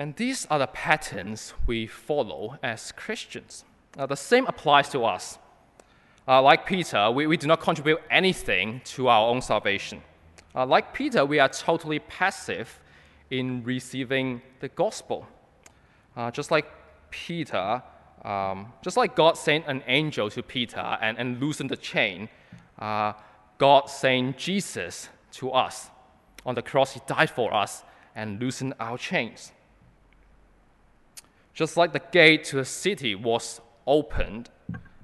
And 0.01 0.17
these 0.17 0.47
are 0.47 0.59
the 0.59 0.67
patterns 0.67 1.53
we 1.67 1.87
follow 1.87 2.59
as 2.63 2.91
Christians. 2.91 3.67
Uh, 3.99 4.07
the 4.07 4.17
same 4.17 4.47
applies 4.47 4.89
to 4.93 5.05
us. 5.05 5.37
Uh, 6.27 6.41
like 6.41 6.65
Peter, 6.65 7.11
we, 7.11 7.27
we 7.27 7.37
do 7.37 7.47
not 7.47 7.61
contribute 7.61 8.01
anything 8.11 8.81
to 8.97 9.09
our 9.09 9.29
own 9.29 9.43
salvation. 9.43 10.01
Uh, 10.55 10.65
like 10.65 10.95
Peter, 10.95 11.27
we 11.27 11.39
are 11.39 11.51
totally 11.51 11.99
passive 11.99 12.81
in 13.31 13.63
receiving 13.63 14.41
the 14.61 14.69
gospel. 14.69 15.29
Uh, 16.17 16.31
just 16.31 16.51
like 16.51 16.65
Peter, 17.11 17.83
um, 18.25 18.73
just 18.81 18.97
like 18.97 19.15
God 19.15 19.37
sent 19.37 19.67
an 19.67 19.83
angel 19.87 20.31
to 20.31 20.43
Peter 20.43 20.97
and, 21.03 21.19
and 21.19 21.39
loosened 21.39 21.69
the 21.69 21.77
chain, 21.77 22.31
uh, 22.79 23.13
God 23.59 23.91
sent 23.91 24.39
Jesus 24.39 25.11
to 25.33 25.51
us. 25.51 25.91
On 26.47 26.55
the 26.55 26.63
cross, 26.63 26.95
He 26.95 27.01
died 27.07 27.29
for 27.29 27.53
us 27.53 27.85
and 28.17 28.41
loosened 28.41 28.73
our 28.81 28.97
chains. 28.97 29.53
Just 31.55 31.77
like 31.77 31.93
the 31.93 32.03
gate 32.13 32.45
to 32.45 32.57
the 32.57 32.65
city 32.65 33.15
was 33.15 33.61
opened, 33.87 34.51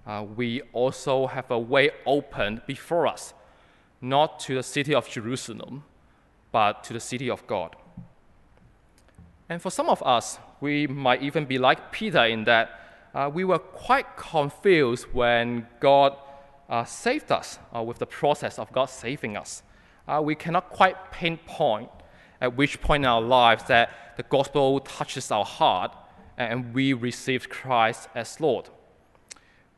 uh, 0.07 0.25
we 0.37 0.63
also 0.73 1.27
have 1.27 1.51
a 1.51 1.59
way 1.59 1.91
opened 2.07 2.63
before 2.67 3.07
us, 3.07 3.35
not 4.01 4.39
to 4.41 4.55
the 4.55 4.63
city 4.63 4.95
of 4.95 5.09
Jerusalem, 5.09 5.85
but 6.53 6.85
to 6.85 6.93
the 6.93 7.01
city 7.01 7.29
of 7.29 7.47
God. 7.47 7.75
And 9.49 9.61
for 9.61 9.71
some 9.71 9.89
of 9.89 10.03
us, 10.03 10.39
we 10.61 10.87
might 10.87 11.23
even 11.23 11.45
be 11.45 11.59
like 11.59 11.93
Peter 11.93 12.25
in 12.25 12.45
that 12.45 12.81
uh, 13.15 13.31
we 13.33 13.45
were 13.45 13.59
quite 13.59 14.17
confused 14.17 15.07
when 15.13 15.67
God 15.81 16.17
uh, 16.69 16.85
saved 16.85 17.33
us 17.33 17.59
uh, 17.75 17.83
with 17.83 17.99
the 17.99 18.07
process 18.07 18.59
of 18.59 18.73
God 18.73 18.87
saving 18.87 19.37
us. 19.37 19.63
Uh, 20.07 20.21
we 20.23 20.35
cannot 20.35 20.71
quite 20.71 21.13
pinpoint 21.13 21.91
at 22.41 22.57
which 22.57 22.81
point 22.81 23.05
in 23.05 23.09
our 23.09 23.21
lives 23.21 23.65
that 23.65 24.17
the 24.17 24.23
gospel 24.25 24.81
touches 24.81 25.31
our 25.31 25.45
heart 25.45 25.97
and 26.37 26.75
we 26.75 26.93
received 26.93 27.49
Christ 27.49 28.09
as 28.15 28.41
Lord. 28.41 28.69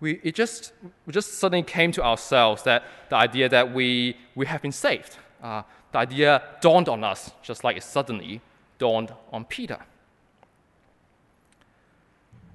We, 0.01 0.21
it 0.23 0.35
just, 0.35 0.73
we 1.07 1.13
just 1.13 1.39
suddenly 1.39 1.63
came 1.63 1.93
to 1.93 2.05
ourselves 2.05 2.63
that 2.65 2.85
the 3.09 3.17
idea 3.17 3.49
that 3.49 3.73
we, 3.75 4.17
we 4.35 4.47
have 4.47 4.63
been 4.63 4.73
saved, 4.73 5.17
uh, 5.43 5.63
the 5.93 5.99
idea 5.99 6.43
dawned 6.61 6.89
on 6.89 7.03
us 7.03 7.33
just 7.43 7.65
like 7.65 7.77
it 7.77 7.83
suddenly 7.83 8.41
dawned 8.79 9.13
on 9.33 9.45
Peter. 9.45 9.79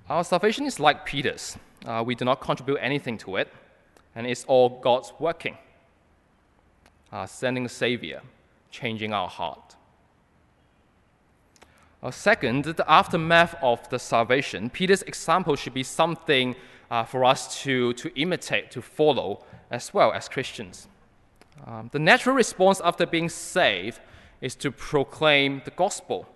Our 0.10 0.24
salvation 0.24 0.66
is 0.66 0.80
like 0.80 1.06
Peter's. 1.06 1.58
Uh, 1.86 2.04
we 2.06 2.16
do 2.16 2.26
not 2.26 2.40
contribute 2.40 2.78
anything 2.78 3.18
to 3.20 3.38
it, 3.38 3.52
and 4.16 4.28
it's 4.28 4.46
all 4.46 4.70
God's 4.82 5.14
working, 5.20 5.58
uh, 7.12 7.26
sending 7.26 7.66
a 7.66 7.70
Savior, 7.70 8.22
changing 8.72 9.14
our 9.14 9.28
heart. 9.28 9.76
Uh, 12.04 12.12
second, 12.12 12.66
the 12.66 12.92
aftermath 12.92 13.56
of 13.62 13.88
the 13.88 13.98
salvation, 13.98 14.70
Peter's 14.70 15.04
example 15.04 15.56
should 15.56 15.74
be 15.74 15.84
something 15.84 16.54
uh, 16.92 17.06
for 17.06 17.24
us 17.24 17.64
to, 17.64 17.94
to 17.94 18.14
imitate, 18.20 18.70
to 18.70 18.82
follow 18.82 19.46
as 19.72 19.94
well 19.94 20.12
as 20.12 20.28
Christians. 20.28 20.90
Um, 21.66 21.90
the 21.94 22.00
natural 22.00 22.36
response 22.36 22.82
after 22.84 23.06
being 23.06 23.30
saved 23.30 24.02
is 24.42 24.54
to 24.56 24.70
proclaim 24.70 25.62
the 25.64 25.72
gospel, 25.72 26.28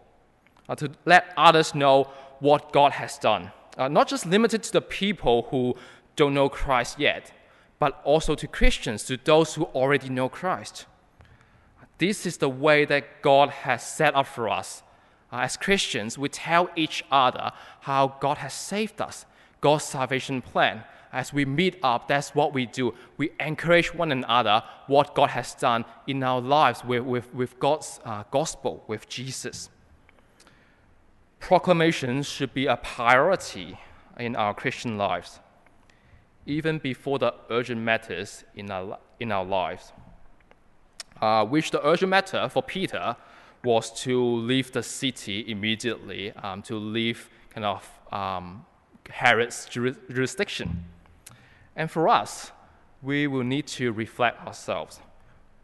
uh, 0.70 0.76
to 0.76 0.90
let 1.04 1.34
others 1.36 1.76
know 1.76 2.10
what 2.40 2.72
God 2.72 2.94
has 2.94 3.18
done. 3.18 3.52
Uh, 3.78 3.90
not 3.90 4.08
just 4.08 4.26
limited 4.26 4.64
to 4.64 4.72
the 4.72 4.82
people 4.82 5.48
who 5.52 5.76
don't 6.16 6.34
know 6.34 6.48
Christ 6.48 6.98
yet, 6.98 7.34
but 7.78 8.00
also 8.06 8.36
to 8.36 8.48
Christians, 8.48 9.04
to 9.04 9.18
those 9.18 9.56
who 9.56 9.66
already 9.66 10.08
know 10.08 10.30
Christ. 10.30 10.86
This 11.98 12.26
is 12.26 12.38
the 12.38 12.50
way 12.50 12.86
that 12.86 13.22
God 13.22 13.50
has 13.50 13.86
set 13.86 14.16
up 14.16 14.28
for 14.28 14.48
us. 14.48 14.82
Uh, 15.32 15.38
as 15.38 15.58
Christians, 15.58 16.18
we 16.18 16.30
tell 16.30 16.70
each 16.76 17.04
other 17.12 17.52
how 17.82 18.16
God 18.20 18.38
has 18.38 18.54
saved 18.54 19.02
us, 19.02 19.26
God's 19.62 19.84
salvation 19.84 20.42
plan. 20.42 20.84
As 21.12 21.34
we 21.34 21.46
meet 21.46 21.78
up, 21.84 22.08
that's 22.08 22.36
what 22.36 22.54
we 22.54 22.66
do. 22.66 22.94
We 23.18 23.32
encourage 23.40 23.94
one 23.94 24.12
another 24.12 24.64
what 24.88 25.16
God 25.16 25.30
has 25.32 25.54
done 25.54 25.86
in 26.06 26.22
our 26.24 26.42
lives 26.42 26.84
with, 26.84 27.04
with, 27.04 27.34
with 27.34 27.60
God's 27.60 28.00
uh, 28.06 28.24
gospel, 28.30 28.84
with 28.88 29.08
Jesus. 29.10 29.70
Proclamation 31.40 32.24
should 32.24 32.54
be 32.54 32.66
a 32.66 32.78
priority 32.78 33.80
in 34.20 34.36
our 34.36 34.54
Christian 34.54 34.98
lives, 34.98 35.40
even 36.46 36.78
before 36.78 37.20
the 37.20 37.34
urgent 37.50 37.82
matters 37.82 38.44
in 38.56 38.70
our, 38.72 38.98
in 39.20 39.32
our 39.32 39.46
lives. 39.46 39.94
Uh, 41.22 41.46
which 41.46 41.72
the 41.72 41.86
urgent 41.86 42.10
matter 42.12 42.48
for 42.48 42.62
Peter 42.62 43.16
was 43.64 43.92
to 44.04 44.24
leave 44.24 44.72
the 44.72 44.84
city 44.84 45.50
immediately, 45.50 46.32
um, 46.32 46.62
to 46.64 46.76
leave 46.76 47.30
kind 47.50 47.66
of 47.66 47.90
um, 48.12 48.66
Herod's 49.10 49.66
jurisdiction. 49.66 50.86
And 51.76 51.90
for 51.90 52.08
us, 52.10 52.52
we 53.02 53.28
will 53.28 53.44
need 53.44 53.68
to 53.68 53.92
reflect 53.92 54.46
ourselves. 54.46 55.00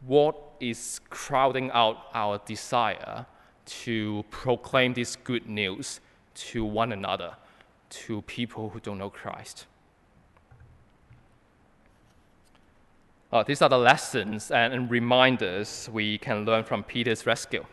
What 0.06 0.36
is 0.60 1.02
crowding 1.10 1.72
out 1.72 1.98
our 2.14 2.40
desire 2.46 3.26
to 3.66 4.24
proclaim 4.30 4.94
this 4.94 5.16
good 5.16 5.48
news 5.48 6.00
to 6.36 6.66
one 6.66 6.92
another, 6.92 7.36
to 7.90 8.22
people 8.24 8.70
who 8.70 8.80
don't 8.80 8.98
know 8.98 9.10
Christ? 9.10 9.66
Uh, 13.32 13.42
these 13.42 13.64
are 13.64 13.70
the 13.70 13.78
lessons 13.78 14.52
and, 14.52 14.92
reminders 14.92 15.90
we 15.92 16.20
can 16.20 16.46
learn 16.46 16.64
from 16.64 16.84
Peter's 16.84 17.26
rescue. 17.26 17.66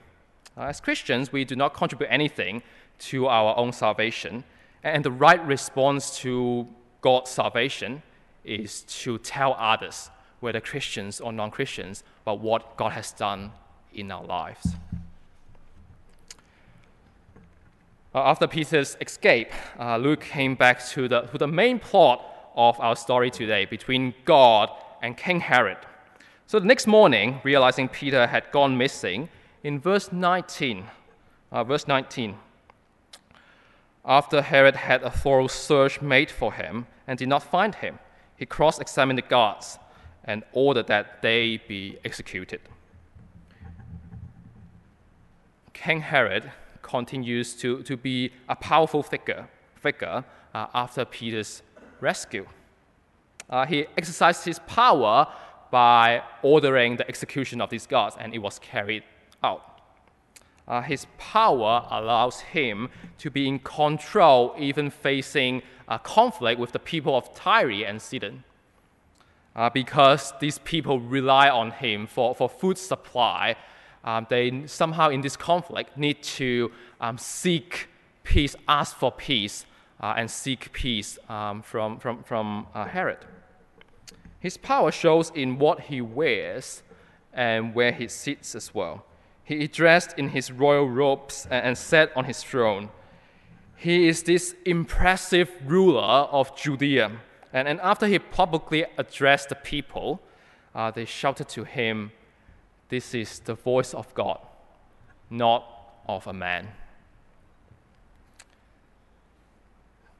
Uh, 0.56 0.62
as 0.62 0.80
Christians, 0.80 1.32
we 1.32 1.44
do 1.44 1.56
not 1.56 1.74
contribute 1.74 2.08
anything 2.08 2.62
to 2.98 3.26
our 3.26 3.56
own 3.56 3.72
salvation, 3.72 4.44
and 4.82 5.04
the 5.04 5.10
right 5.10 5.44
response 5.46 6.18
to 6.18 6.66
God's 7.00 7.30
salvation 7.30 8.02
is 8.44 8.82
to 8.82 9.18
tell 9.18 9.54
others, 9.58 10.10
whether 10.40 10.60
Christians 10.60 11.20
or 11.20 11.32
non 11.32 11.50
Christians, 11.50 12.02
about 12.22 12.40
what 12.40 12.76
God 12.76 12.92
has 12.92 13.12
done 13.12 13.52
in 13.92 14.10
our 14.10 14.24
lives. 14.24 14.74
Uh, 18.12 18.18
after 18.24 18.46
Peter's 18.46 18.96
escape, 19.00 19.50
uh, 19.78 19.96
Luke 19.96 20.22
came 20.22 20.56
back 20.56 20.84
to 20.88 21.06
the, 21.06 21.22
to 21.22 21.38
the 21.38 21.46
main 21.46 21.78
plot 21.78 22.24
of 22.56 22.78
our 22.80 22.96
story 22.96 23.30
today 23.30 23.64
between 23.64 24.14
God 24.24 24.70
and 25.00 25.16
King 25.16 25.40
Herod. 25.40 25.78
So 26.46 26.58
the 26.58 26.66
next 26.66 26.88
morning, 26.88 27.40
realizing 27.44 27.88
Peter 27.88 28.26
had 28.26 28.50
gone 28.50 28.76
missing, 28.76 29.28
in 29.62 29.78
verse 29.78 30.12
19, 30.12 30.86
uh, 31.52 31.64
verse 31.64 31.86
19, 31.86 32.36
after 34.04 34.40
Herod 34.40 34.76
had 34.76 35.02
a 35.02 35.10
thorough 35.10 35.46
search 35.46 36.00
made 36.00 36.30
for 36.30 36.52
him 36.52 36.86
and 37.06 37.18
did 37.18 37.28
not 37.28 37.42
find 37.42 37.74
him, 37.74 37.98
he 38.36 38.46
cross 38.46 38.78
examined 38.78 39.18
the 39.18 39.22
guards 39.22 39.78
and 40.24 40.42
ordered 40.52 40.86
that 40.86 41.22
they 41.22 41.60
be 41.68 41.98
executed. 42.04 42.60
King 45.74 46.00
Herod 46.00 46.50
continues 46.82 47.54
to, 47.54 47.82
to 47.82 47.96
be 47.96 48.32
a 48.48 48.56
powerful 48.56 49.02
figure, 49.02 49.48
figure 49.76 50.24
uh, 50.54 50.66
after 50.74 51.04
Peter's 51.04 51.62
rescue. 52.00 52.46
Uh, 53.48 53.66
he 53.66 53.86
exercised 53.96 54.44
his 54.44 54.58
power 54.60 55.26
by 55.70 56.22
ordering 56.42 56.96
the 56.96 57.06
execution 57.08 57.60
of 57.60 57.70
these 57.70 57.86
guards, 57.86 58.16
and 58.18 58.34
it 58.34 58.38
was 58.38 58.58
carried 58.58 59.02
out. 59.42 59.80
Uh, 60.68 60.80
his 60.82 61.06
power 61.18 61.86
allows 61.90 62.40
him 62.40 62.88
to 63.18 63.30
be 63.30 63.48
in 63.48 63.58
control, 63.58 64.54
even 64.58 64.88
facing 64.88 65.62
a 65.88 65.98
conflict 65.98 66.60
with 66.60 66.72
the 66.72 66.78
people 66.78 67.16
of 67.16 67.34
Tyre 67.34 67.84
and 67.84 68.00
Sidon. 68.00 68.44
Uh, 69.56 69.68
because 69.68 70.32
these 70.40 70.58
people 70.58 71.00
rely 71.00 71.48
on 71.48 71.72
him 71.72 72.06
for, 72.06 72.34
for 72.36 72.48
food 72.48 72.78
supply, 72.78 73.56
um, 74.04 74.26
they 74.30 74.64
somehow 74.66 75.10
in 75.10 75.20
this 75.20 75.36
conflict 75.36 75.98
need 75.98 76.22
to 76.22 76.70
um, 77.00 77.18
seek 77.18 77.88
peace, 78.22 78.54
ask 78.68 78.96
for 78.96 79.10
peace, 79.10 79.66
uh, 80.00 80.14
and 80.16 80.30
seek 80.30 80.72
peace 80.72 81.18
um, 81.28 81.62
from, 81.62 81.98
from, 81.98 82.22
from 82.22 82.68
uh, 82.74 82.84
Herod. 82.84 83.18
His 84.38 84.56
power 84.56 84.92
shows 84.92 85.30
in 85.34 85.58
what 85.58 85.80
he 85.80 86.00
wears 86.00 86.82
and 87.32 87.74
where 87.74 87.92
he 87.92 88.08
sits 88.08 88.54
as 88.54 88.72
well. 88.74 89.04
He 89.58 89.66
dressed 89.66 90.16
in 90.16 90.28
his 90.28 90.52
royal 90.52 90.88
robes 90.88 91.48
and 91.50 91.76
sat 91.76 92.12
on 92.16 92.24
his 92.26 92.40
throne. 92.40 92.88
He 93.74 94.06
is 94.06 94.22
this 94.22 94.54
impressive 94.64 95.50
ruler 95.66 96.28
of 96.30 96.56
Judea. 96.56 97.10
And, 97.52 97.66
and 97.66 97.80
after 97.80 98.06
he 98.06 98.20
publicly 98.20 98.84
addressed 98.96 99.48
the 99.48 99.56
people, 99.56 100.20
uh, 100.72 100.92
they 100.92 101.04
shouted 101.04 101.48
to 101.48 101.64
him, 101.64 102.12
This 102.90 103.12
is 103.12 103.40
the 103.40 103.54
voice 103.54 103.92
of 103.92 104.14
God, 104.14 104.38
not 105.30 105.64
of 106.06 106.28
a 106.28 106.32
man. 106.32 106.68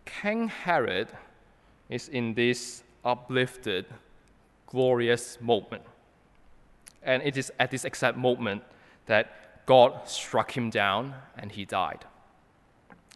King 0.04 0.48
Herod 0.48 1.06
is 1.88 2.08
in 2.08 2.34
this 2.34 2.82
uplifted, 3.04 3.86
glorious 4.66 5.40
moment. 5.40 5.84
And 7.04 7.22
it 7.22 7.36
is 7.36 7.52
at 7.60 7.70
this 7.70 7.84
exact 7.84 8.16
moment 8.16 8.64
that 9.10 9.66
God 9.66 10.08
struck 10.08 10.56
him 10.56 10.70
down 10.70 11.14
and 11.36 11.52
he 11.52 11.64
died. 11.64 12.04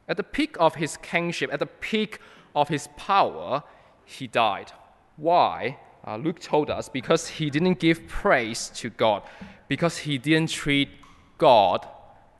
At 0.09 0.16
the 0.16 0.22
peak 0.22 0.57
of 0.59 0.74
his 0.74 0.96
kingship, 0.96 1.52
at 1.52 1.61
the 1.61 1.66
peak 1.90 2.18
of 2.54 2.68
his 2.68 2.88
power, 2.96 3.62
he 4.04 4.26
died. 4.26 4.72
Why? 5.16 5.78
Uh, 6.07 6.16
Luke 6.16 6.40
told 6.40 6.68
us 6.68 6.88
because 6.88 7.28
he 7.28 7.48
didn't 7.48 7.78
give 7.78 8.07
praise 8.09 8.70
to 8.74 8.90
God, 8.90 9.22
because 9.68 9.98
he 9.98 10.18
didn't 10.18 10.50
treat 10.50 10.90
God 11.38 11.87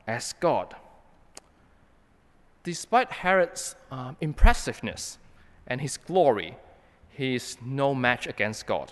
as 0.05 0.33
God. 0.33 0.75
Despite 2.63 3.11
Herod's 3.11 3.75
um, 3.89 4.17
impressiveness 4.19 5.17
and 5.65 5.79
his 5.81 5.97
glory, 5.97 6.57
he 7.09 7.35
is 7.35 7.57
no 7.65 7.95
match 7.95 8.27
against 8.27 8.67
God. 8.67 8.91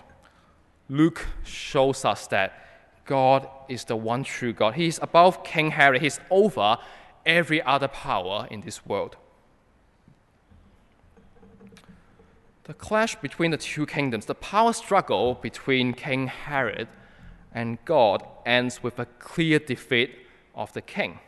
Luke 0.88 1.26
shows 1.44 2.04
us 2.04 2.26
that 2.28 2.64
God 3.04 3.48
is 3.68 3.84
the 3.84 3.96
one 3.96 4.24
true 4.24 4.52
God. 4.52 4.74
He 4.74 4.86
is 4.86 4.98
above 5.02 5.44
King 5.44 5.72
Herod, 5.72 6.02
he's 6.02 6.20
over 6.30 6.78
every 7.26 7.62
other 7.62 7.88
power 7.88 8.46
in 8.50 8.62
this 8.62 8.84
world. 8.86 9.16
The 12.64 12.74
clash 12.74 13.14
between 13.16 13.50
the 13.50 13.58
two 13.58 13.84
kingdoms, 13.84 14.24
the 14.24 14.34
power 14.34 14.72
struggle 14.72 15.34
between 15.34 15.92
King 15.92 16.28
Herod 16.28 16.88
and 17.52 17.78
God, 17.84 18.26
ends 18.46 18.82
with 18.82 18.98
a 18.98 19.04
clear 19.04 19.58
defeat 19.58 20.16
of 20.54 20.72
the 20.72 20.80
king. 20.80 21.18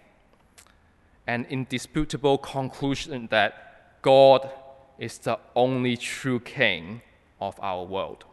An 1.26 1.46
indisputable 1.50 2.38
conclusion 2.38 3.28
that 3.30 4.00
God 4.00 4.48
is 4.98 5.18
the 5.18 5.38
only 5.54 5.96
true 5.98 6.40
king 6.40 7.02
of 7.38 7.58
our 7.60 7.84
world. 7.84 8.24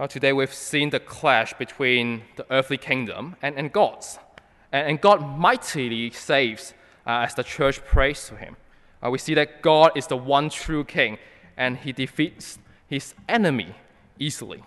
Well, 0.00 0.08
today 0.08 0.32
we've 0.32 0.54
seen 0.54 0.88
the 0.88 0.98
clash 0.98 1.52
between 1.52 2.22
the 2.36 2.50
earthly 2.50 2.78
kingdom 2.78 3.36
and, 3.42 3.54
and 3.58 3.70
God's. 3.70 4.18
And, 4.72 4.88
and 4.88 4.98
God 4.98 5.20
mightily 5.38 6.10
saves 6.10 6.72
uh, 7.06 7.26
as 7.26 7.34
the 7.34 7.44
church 7.44 7.84
prays 7.84 8.26
to 8.28 8.36
him. 8.36 8.56
Uh, 9.04 9.10
we 9.10 9.18
see 9.18 9.34
that 9.34 9.60
God 9.60 9.92
is 9.94 10.06
the 10.06 10.16
one 10.16 10.48
true 10.48 10.84
king 10.84 11.18
and 11.54 11.76
he 11.76 11.92
defeats 11.92 12.58
his 12.86 13.12
enemy 13.28 13.74
easily. 14.18 14.62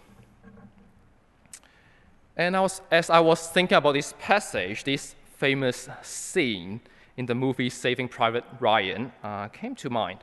And 2.38 2.56
I 2.56 2.62
was, 2.62 2.84
as 2.92 3.10
I 3.10 3.20
was 3.20 3.48
thinking 3.48 3.76
about 3.76 3.94
this 3.94 4.14
passage, 4.20 4.84
this 4.84 5.16
famous 5.38 5.90
scene 6.04 6.80
in 7.18 7.26
the 7.26 7.34
movie 7.34 7.72
Saving 7.72 8.08
Private 8.08 8.44
Ryan 8.60 9.12
uh, 9.24 9.48
came 9.48 9.74
to 9.78 9.90
mind. 9.90 10.20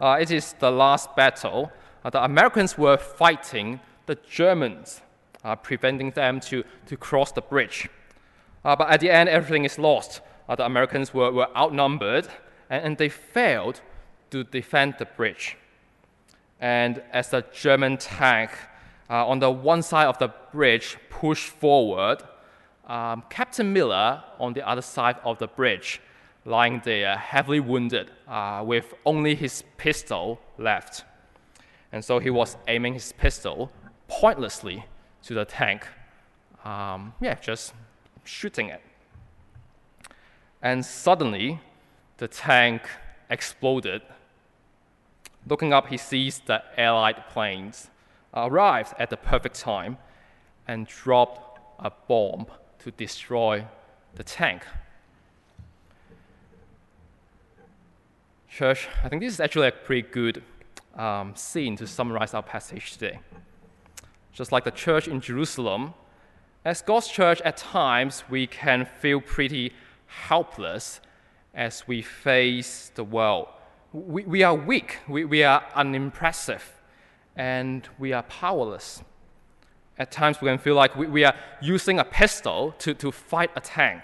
Uh, 0.00 0.18
it 0.20 0.30
is 0.30 0.54
the 0.60 0.70
last 0.70 1.16
battle. 1.16 1.72
Uh, 2.04 2.10
the 2.10 2.22
Americans 2.22 2.78
were 2.78 2.96
fighting 2.96 3.80
the 4.10 4.18
Germans, 4.28 5.02
uh, 5.44 5.54
preventing 5.54 6.10
them 6.10 6.40
to, 6.40 6.64
to 6.86 6.96
cross 6.96 7.30
the 7.30 7.40
bridge. 7.40 7.88
Uh, 8.64 8.74
but 8.74 8.90
at 8.90 8.98
the 8.98 9.08
end, 9.08 9.28
everything 9.28 9.64
is 9.64 9.78
lost. 9.78 10.20
Uh, 10.48 10.56
the 10.56 10.66
Americans 10.66 11.14
were, 11.14 11.30
were 11.30 11.56
outnumbered, 11.56 12.26
and, 12.68 12.84
and 12.84 12.98
they 12.98 13.08
failed 13.08 13.80
to 14.32 14.42
defend 14.42 14.96
the 14.98 15.04
bridge. 15.04 15.56
And 16.58 17.02
as 17.12 17.28
the 17.28 17.44
German 17.52 17.98
tank 17.98 18.50
uh, 19.08 19.28
on 19.28 19.38
the 19.38 19.50
one 19.50 19.80
side 19.80 20.08
of 20.08 20.18
the 20.18 20.32
bridge 20.52 20.96
pushed 21.08 21.48
forward, 21.48 22.18
um, 22.88 23.22
Captain 23.30 23.72
Miller 23.72 24.24
on 24.40 24.54
the 24.54 24.68
other 24.68 24.82
side 24.82 25.18
of 25.22 25.38
the 25.38 25.46
bridge, 25.46 26.00
lying 26.44 26.82
there 26.84 27.16
heavily 27.16 27.60
wounded 27.60 28.10
uh, 28.26 28.64
with 28.66 28.92
only 29.06 29.36
his 29.36 29.62
pistol 29.76 30.40
left. 30.58 31.04
And 31.92 32.04
so 32.04 32.18
he 32.18 32.30
was 32.30 32.56
aiming 32.66 32.94
his 32.94 33.12
pistol 33.12 33.70
pointlessly 34.10 34.84
to 35.22 35.34
the 35.34 35.44
tank. 35.44 35.86
Um, 36.64 37.14
yeah, 37.20 37.34
just 37.34 37.72
shooting 38.24 38.68
it. 38.68 38.82
And 40.60 40.84
suddenly, 40.84 41.60
the 42.18 42.28
tank 42.28 42.82
exploded. 43.30 44.02
Looking 45.46 45.72
up, 45.72 45.86
he 45.86 45.96
sees 45.96 46.40
the 46.40 46.62
Allied 46.76 47.28
planes 47.28 47.88
arrived 48.34 48.94
at 48.98 49.08
the 49.08 49.16
perfect 49.16 49.58
time 49.58 49.96
and 50.68 50.86
dropped 50.86 51.58
a 51.78 51.90
bomb 52.08 52.46
to 52.80 52.90
destroy 52.90 53.64
the 54.16 54.24
tank. 54.24 54.62
Church, 58.50 58.88
I 59.04 59.08
think 59.08 59.22
this 59.22 59.32
is 59.32 59.40
actually 59.40 59.68
a 59.68 59.72
pretty 59.72 60.02
good 60.02 60.42
um, 60.96 61.34
scene 61.36 61.76
to 61.76 61.86
summarize 61.86 62.34
our 62.34 62.42
passage 62.42 62.92
today. 62.92 63.20
Just 64.32 64.52
like 64.52 64.64
the 64.64 64.70
church 64.70 65.08
in 65.08 65.20
Jerusalem, 65.20 65.94
as 66.64 66.82
God's 66.82 67.08
church, 67.08 67.40
at 67.40 67.56
times 67.56 68.24
we 68.28 68.46
can 68.46 68.84
feel 68.84 69.20
pretty 69.20 69.72
helpless 70.06 71.00
as 71.54 71.86
we 71.88 72.02
face 72.02 72.92
the 72.94 73.04
world. 73.04 73.48
We, 73.92 74.24
we 74.24 74.42
are 74.42 74.54
weak, 74.54 74.98
we, 75.08 75.24
we 75.24 75.42
are 75.42 75.64
unimpressive, 75.74 76.80
and 77.34 77.88
we 77.98 78.12
are 78.12 78.22
powerless. 78.24 79.02
At 79.98 80.10
times 80.10 80.40
we 80.40 80.48
can 80.48 80.58
feel 80.58 80.74
like 80.74 80.96
we, 80.96 81.06
we 81.06 81.24
are 81.24 81.34
using 81.60 81.98
a 81.98 82.04
pistol 82.04 82.74
to, 82.78 82.94
to 82.94 83.10
fight 83.10 83.50
a 83.56 83.60
tank 83.60 84.02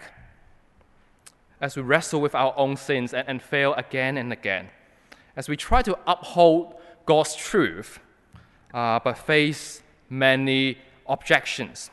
as 1.61 1.77
we 1.77 1.83
wrestle 1.83 2.21
with 2.21 2.35
our 2.35 2.53
own 2.57 2.77
sins 2.77 3.15
and, 3.15 3.29
and 3.29 3.43
fail 3.43 3.75
again 3.75 4.17
and 4.17 4.33
again. 4.33 4.69
As 5.37 5.49
we 5.49 5.57
try 5.57 5.83
to 5.83 5.99
uphold 6.07 6.75
God's 7.05 7.35
truth, 7.35 7.99
uh, 8.75 9.01
but 9.03 9.17
face 9.19 9.83
many 10.09 10.79
objections 11.09 11.91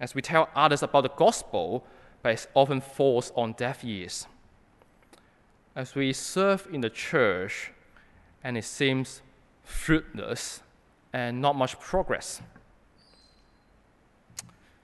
as 0.00 0.14
we 0.14 0.22
tell 0.22 0.48
others 0.54 0.82
about 0.82 1.02
the 1.02 1.08
gospel, 1.08 1.84
but 2.22 2.32
it 2.32 2.46
often 2.54 2.80
falls 2.80 3.32
on 3.36 3.52
deaf 3.52 3.84
ears. 3.84 4.26
As 5.76 5.94
we 5.94 6.12
serve 6.12 6.68
in 6.72 6.80
the 6.80 6.90
church, 6.90 7.72
and 8.42 8.58
it 8.58 8.64
seems 8.64 9.22
fruitless 9.62 10.62
and 11.12 11.40
not 11.40 11.56
much 11.56 11.78
progress. 11.80 12.42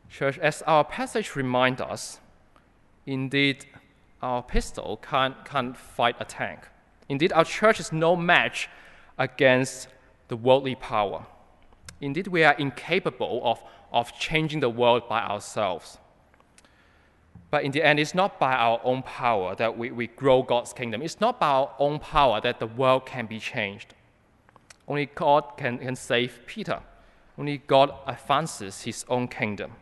Church, 0.08 0.38
as 0.38 0.62
our 0.62 0.84
passage 0.84 1.36
reminds 1.36 1.80
us, 1.80 2.18
indeed, 3.06 3.66
our 4.22 4.42
pistol 4.42 4.98
can't, 5.02 5.44
can't 5.44 5.76
fight 5.76 6.16
a 6.18 6.24
tank. 6.24 6.60
Indeed, 7.08 7.32
our 7.32 7.44
church 7.44 7.78
is 7.78 7.92
no 7.92 8.16
match 8.16 8.68
against 9.18 9.88
the 10.28 10.36
worldly 10.36 10.74
power. 10.74 11.26
Indeed, 12.00 12.28
we 12.28 12.44
are 12.44 12.54
incapable 12.54 13.40
of, 13.44 13.62
of 13.92 14.18
changing 14.18 14.60
the 14.60 14.70
world 14.70 15.08
by 15.08 15.20
ourselves. 15.20 15.98
But 17.50 17.64
in 17.64 17.72
the 17.72 17.82
end, 17.82 17.98
it's 17.98 18.14
not 18.14 18.38
by 18.38 18.52
our 18.52 18.80
own 18.84 19.02
power 19.02 19.56
that 19.56 19.76
we, 19.76 19.90
we 19.90 20.06
grow 20.06 20.42
God's 20.42 20.72
kingdom. 20.72 21.02
It's 21.02 21.20
not 21.20 21.40
by 21.40 21.48
our 21.48 21.74
own 21.78 21.98
power 21.98 22.40
that 22.40 22.60
the 22.60 22.66
world 22.66 23.06
can 23.06 23.26
be 23.26 23.40
changed. 23.40 23.94
Only 24.86 25.06
God 25.06 25.44
can, 25.56 25.78
can 25.78 25.96
save 25.96 26.40
Peter. 26.46 26.80
Only 27.36 27.58
God 27.58 27.92
advances 28.06 28.82
his 28.82 29.04
own 29.08 29.28
kingdom. 29.28 29.72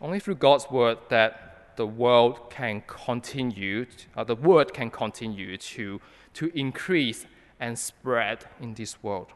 Only 0.00 0.20
through 0.20 0.36
God's 0.36 0.70
word 0.70 0.98
that 1.08 1.76
the 1.76 1.86
world 1.86 2.50
can 2.50 2.82
continue, 2.86 3.86
uh, 4.16 4.22
the 4.22 4.36
word 4.36 4.72
can 4.72 4.90
continue 4.90 5.56
to, 5.56 6.00
to 6.34 6.52
increase 6.54 7.26
and 7.58 7.78
spread 7.78 8.44
in 8.60 8.74
this 8.74 9.02
world. 9.02 9.28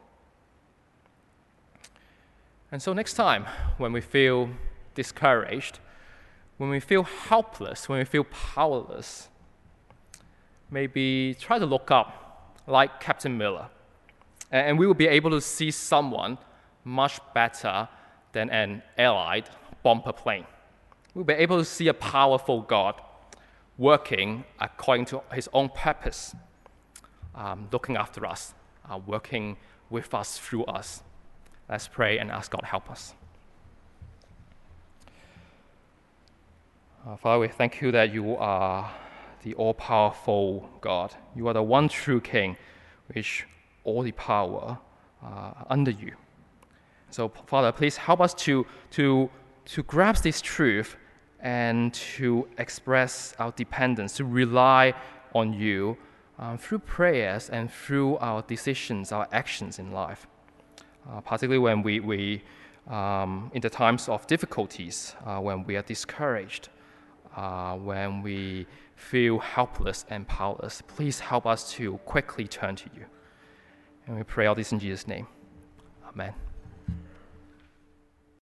And 2.71 2.83
so, 2.83 2.93
next 2.93 3.15
time 3.15 3.47
when 3.79 3.93
we 3.93 4.01
feel 4.03 4.51
discouraged, 4.95 5.79
when 6.59 6.69
we 6.69 6.81
feel 6.81 7.05
helpless, 7.05 7.89
when 7.89 7.99
we 7.99 8.05
feel 8.05 8.25
powerless, 8.25 9.29
maybe 10.71 11.35
try 11.41 11.59
to 11.59 11.65
look 11.65 11.91
up 11.91 12.59
like 12.67 13.01
Captain 13.01 13.39
Miller. 13.39 13.69
And 14.51 14.79
we 14.79 14.87
will 14.87 14.95
be 14.95 15.07
able 15.07 15.31
to 15.31 15.41
see 15.41 15.71
someone 15.71 16.37
much 16.85 17.21
better 17.35 17.89
than 18.33 18.51
an 18.51 18.83
allied 18.99 19.49
bomber 19.83 20.13
plane. 20.13 20.47
We'll 21.15 21.25
be 21.25 21.35
able 21.35 21.59
to 21.59 21.65
see 21.65 21.89
a 21.89 21.95
powerful 21.95 22.63
God 22.63 23.01
working 23.79 24.45
according 24.59 25.07
to 25.07 25.23
his 25.33 25.49
own 25.53 25.71
purpose, 25.71 26.35
um, 27.35 27.69
looking 27.73 27.97
after 27.97 28.27
us, 28.27 28.53
uh, 28.91 28.99
working 28.99 29.57
with 29.89 30.13
us, 30.13 30.39
through 30.39 30.65
us. 30.65 31.03
Let's 31.69 31.87
pray 31.87 32.19
and 32.19 32.31
ask 32.31 32.51
God 32.51 32.65
help 32.65 32.91
us. 32.91 33.15
Uh, 37.07 37.17
Father, 37.17 37.41
we 37.41 37.49
thank 37.49 37.81
you 37.81 37.93
that 37.93 38.13
you 38.13 38.37
are 38.37 38.91
the 39.43 39.55
all 39.55 39.75
powerful 39.75 40.69
God. 40.81 41.15
You 41.37 41.47
are 41.49 41.55
the 41.55 41.63
one 41.63 41.89
true 41.89 42.21
King, 42.21 42.57
which 43.15 43.47
all 43.85 44.03
the 44.03 44.13
power 44.13 44.79
uh, 45.25 45.53
under 45.69 45.91
you. 45.91 46.13
So, 47.11 47.29
Father, 47.47 47.73
please 47.73 47.97
help 47.97 48.21
us 48.21 48.35
to, 48.35 48.67
to, 48.91 49.31
to 49.67 49.83
grasp 49.85 50.23
this 50.23 50.41
truth 50.41 50.97
and 51.41 51.95
to 51.95 52.49
express 52.59 53.35
our 53.39 53.53
dependence, 53.53 54.17
to 54.17 54.25
rely 54.25 54.95
on 55.35 55.53
you 55.53 55.97
um, 56.39 56.59
through 56.59 56.81
prayers 56.81 57.49
and 57.49 57.73
through 57.73 58.17
our 58.19 58.43
decisions, 58.43 59.13
our 59.13 59.29
actions 59.33 59.79
in 59.79 59.93
life, 59.93 60.27
uh, 61.11 61.21
particularly 61.21 61.59
when 61.59 61.83
we, 61.83 62.01
we 62.01 62.43
um, 62.89 63.51
in 63.55 63.61
the 63.61 63.71
times 63.71 64.09
of 64.09 64.27
difficulties, 64.27 65.15
uh, 65.25 65.39
when 65.39 65.65
we 65.65 65.77
are 65.77 65.83
discouraged, 65.83 66.69
uh, 67.37 67.77
when 67.77 68.23
we 68.23 68.67
feel 68.97 69.39
helpless 69.39 70.05
and 70.11 70.27
powerless. 70.27 70.83
Please 70.87 71.21
help 71.21 71.47
us 71.47 71.73
to 71.73 71.99
quickly 71.99 72.47
turn 72.47 72.77
to 72.77 72.91
you. 72.97 73.05
And 74.07 74.17
we 74.17 74.23
pray 74.23 74.47
all 74.47 74.55
this 74.55 74.73
in 74.73 74.81
Jesus' 74.81 75.07
name. 75.07 75.27
Amen. 76.09 76.48